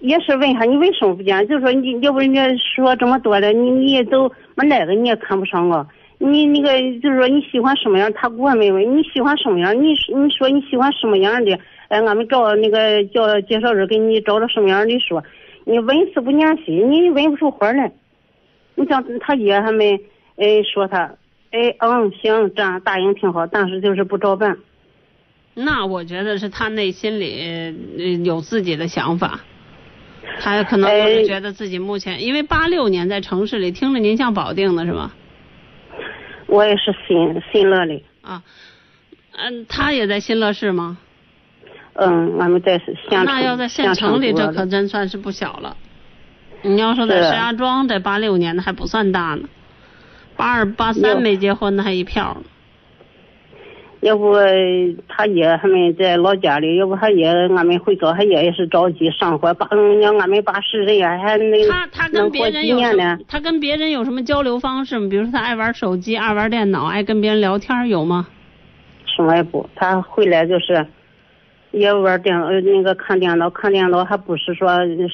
[0.00, 1.46] 也是问一下你为什么不见？
[1.46, 5.86] 就是说你要不人家说这么多了，你你也都没哪个你也看不上我。
[6.16, 6.68] 你那个
[7.00, 11.52] 就是说你喜欢什么样，他给我没问你喜欢什么样，你你说你喜欢什么样的？
[11.88, 15.22] 哎，俺们找那个叫介绍人给你找着什么样的说，
[15.64, 17.92] 你问是不念心，你问不出话来。
[18.74, 20.00] 你像他爷他们
[20.36, 21.12] 哎说他，
[21.50, 24.56] 哎嗯行这样答应挺好，但是就是不照办。
[25.54, 29.40] 那我觉得是他内心里呃有自己的想法，
[30.40, 35.12] 他可能就是哎觉得自己目前，因为八六年在城市里听着您像保定的是吧？
[36.46, 38.42] 我也是新新乐的，啊，
[39.32, 40.98] 嗯，他也在新乐市吗？
[41.94, 43.24] 嗯，俺们在县城。
[43.24, 45.76] 那要在县城里，这可真算是不小了。
[46.62, 49.48] 你要说在石家庄，这八六年的还不算大呢，
[50.36, 52.42] 八二八三没结婚的还一票呢。
[54.00, 54.34] 要不
[55.08, 63.18] 他爷他们在老家里，要不他爷俺们回找他爷也是着急上火，八嗯，让俺们八十人呀，还那他他跟别人有什么？？
[63.28, 65.06] 他跟别人有什么交流方式吗？
[65.10, 68.26] 比如说他爱玩手机，爱玩电脑，爱跟别人聊天，有吗？
[69.04, 70.86] 什么也不，他回来就是
[71.72, 74.66] 也玩电呃那个看电脑，看电脑还不是说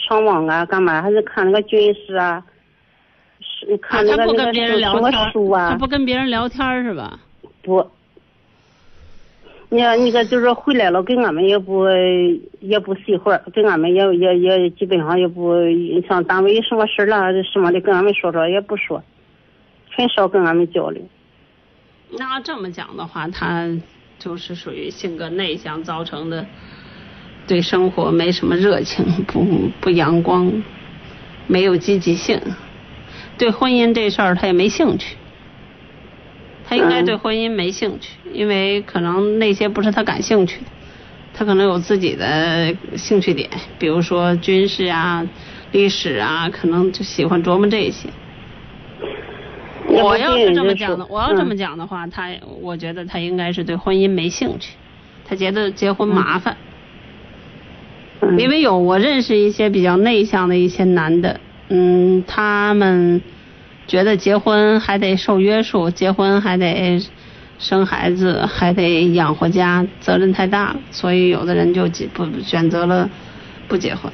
[0.09, 2.41] 上网啊干嘛，还是看那个军事啊，
[3.41, 7.19] 是啊，看那个那个他不跟别人什么聊天，书啊，他不跟别人聊天是吧？
[7.65, 7.85] 不，
[9.69, 11.87] 你看那个就是回来了，跟俺们也不
[12.61, 15.55] 也不细会儿，跟俺们也也也基本上也不
[16.09, 19.03] 像单位什么事儿啦什么的，跟俺们说说也不说，
[19.91, 21.03] 很少跟俺们交流。
[22.11, 23.69] 那这么讲的话，他
[24.21, 26.47] 就是属于性格内向造成的，
[27.49, 29.45] 对生活没什么热情，不
[29.81, 30.63] 不阳光，
[31.49, 32.41] 没有积极性，
[33.37, 35.17] 对婚姻这事儿他也没兴趣。
[36.69, 40.67] 他应该嗯对婚姻没兴趣，因为可能那些不是他感兴趣的，
[41.33, 43.49] 他可能有自己的兴趣点，
[43.79, 45.25] 比如说军事啊、
[45.71, 48.09] 历史啊，可能就喜欢琢磨这些。
[49.89, 52.31] 我要是这么讲的，我要这么嗯讲的话，他
[52.61, 54.75] 我觉得他应该是对婚姻没兴趣，
[55.25, 56.57] 他觉得结婚麻烦，
[58.21, 58.37] 嗯。
[58.39, 61.39] 因为有我认识一些比较内向的一些男的，
[61.69, 63.23] 嗯，他们
[63.87, 67.01] 觉得结婚还得受约束，结婚还得
[67.59, 73.09] 生孩子，还得养活家，责任太大了，所以有的人就结不选择了
[73.69, 74.13] 不结婚。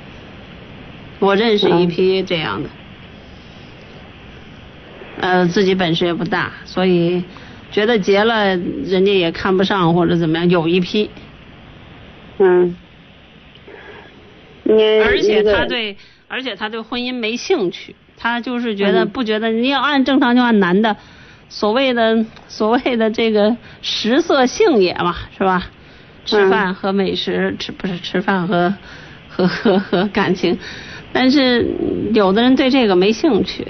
[1.18, 2.68] 我认识一批这样的。
[5.20, 7.22] 呃，自己本事也不大，所以
[7.70, 11.10] 觉得结了人家也看不上或者怎么样，有一批，
[12.38, 12.76] 嗯，
[14.64, 15.96] 你而且他对，
[16.26, 20.96] 而且他对婚姻没兴趣，他就是觉得嗯不觉得你要按正常就按男的，
[21.48, 25.66] 所谓的所谓的这个食色性也嘛，是吧？
[26.24, 28.72] 吃饭和美食，吃不是吃饭和
[29.28, 30.56] 和和和感情，
[31.12, 31.66] 但是
[32.14, 33.66] 有的人对这个没兴趣。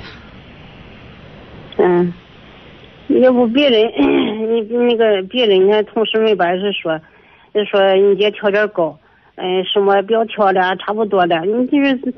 [1.79, 2.12] 嗯，
[3.23, 3.91] 要不别人
[4.53, 7.01] 你那个别人家同事们吧是说，
[7.55, 8.99] 就说你姐条件高，
[9.37, 11.41] 嗯，什么不要挑了，差不多的。
[11.47, 12.15] 你就是，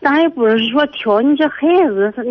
[0.00, 2.22] 咱也不是说挑，你这孩子他，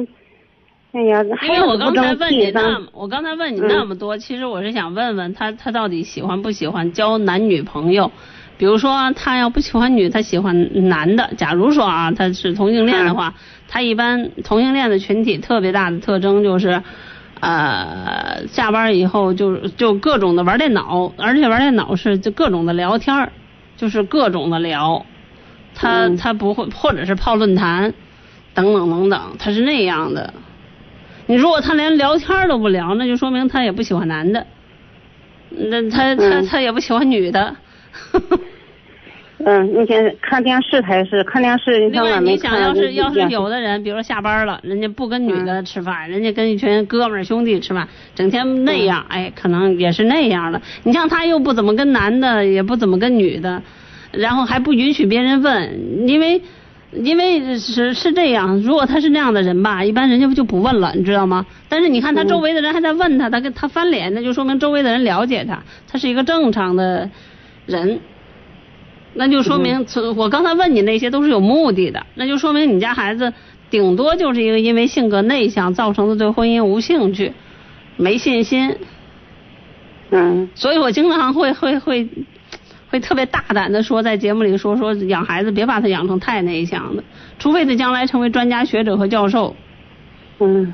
[0.97, 8.11] 哎呀，孩因为我刚才，问你那么，我刚才问你那么多，其实我是想问问他，他到底喜欢不喜欢交男女朋友？
[8.57, 11.29] 比如说，他要不喜欢女，他喜欢男的。
[11.35, 13.33] 假如说啊，他是同性恋的话，
[13.67, 16.81] 他一般同性恋的群体特别大的特征就是，
[17.41, 23.33] 呃，下班以后就就各种的玩电脑，而且玩电脑是就各种的聊天儿，
[23.75, 25.05] 就是各种的聊。
[25.75, 27.93] 他嗯他不会，或者是泡论坛，
[28.53, 30.33] 等等等等，他是那样的。
[31.27, 34.47] 你如果他连聊天都不聊，那就说明他也不喜欢男的，
[35.49, 37.55] 那他他嗯他也不喜欢女的。
[39.39, 50.61] 嗯，那天看电视还是看电视，你另外，看你想要是要是有的人，比如说下班了，人家不跟女嗯的吃饭，人家跟一群哥们儿兄弟吃饭，整天那样，哎，可能也是那样的。
[50.83, 53.61] 你像他又不怎么跟男的，也不怎么跟女的，
[54.17, 56.41] 然后还不允许别人问，因为
[56.93, 61.45] 因为是是这样，如果他是那样的人吧，一般人家就不问了，你知道吗？
[61.67, 67.09] 但是你看他周围的人还在问他，他跟他翻脸，那就说明周围的人了解他，他是一个正常的
[67.65, 67.99] 人。
[69.17, 73.31] 那就说明，从我刚才问你那些都是有目的的，那就说明你家孩子
[73.69, 77.31] 顶多就是一个因为性格内向造成的对婚姻无兴趣、
[77.95, 78.75] 没信心。
[80.11, 82.07] 嗯所以我经常会会会
[82.95, 87.03] 会特别大胆的说，在节目里说说养孩子别把他养成太内向的，
[87.37, 89.53] 除非他将来成为专家学者和教授。
[90.39, 90.73] 嗯。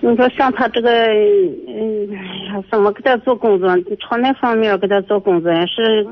[0.00, 3.76] 你说像他这个，嗯，哎呀，怎么给他做工作？
[3.98, 6.06] 朝那方面给他做工作，是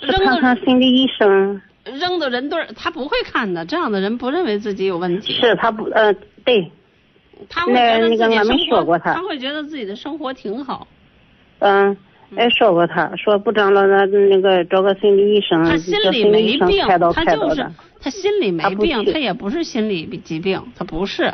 [0.00, 1.62] 是看看心理医生。
[1.98, 5.32] 扔到人堆儿，他不会看的，这样的人不认为自己有问题。
[5.32, 6.12] 是他不呃
[6.44, 6.70] 对，
[7.48, 10.86] 他会觉得自己那那个俺没生活说过他他会觉得自己的生活挺好。
[11.60, 11.96] 嗯，
[12.36, 17.66] 哎说过他说不长了那那个找个心理医生，他心里没病他就是
[18.00, 21.32] 他心里没病，去他也不是心理疾病，他不是，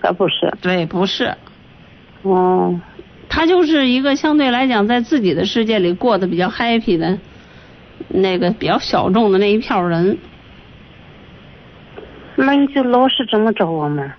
[0.00, 0.52] 他不是。
[0.60, 1.34] 对，不是，
[2.22, 2.80] 哦，
[3.28, 7.18] 他就是一个相对来讲在自己的世界里过得比较 happy 的，
[8.08, 10.18] 那个比较小众的那一票人。
[12.36, 14.10] 那你就老是这么找我们。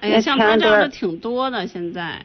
[0.00, 2.18] 哎呀，像他这样的挺多的，现在。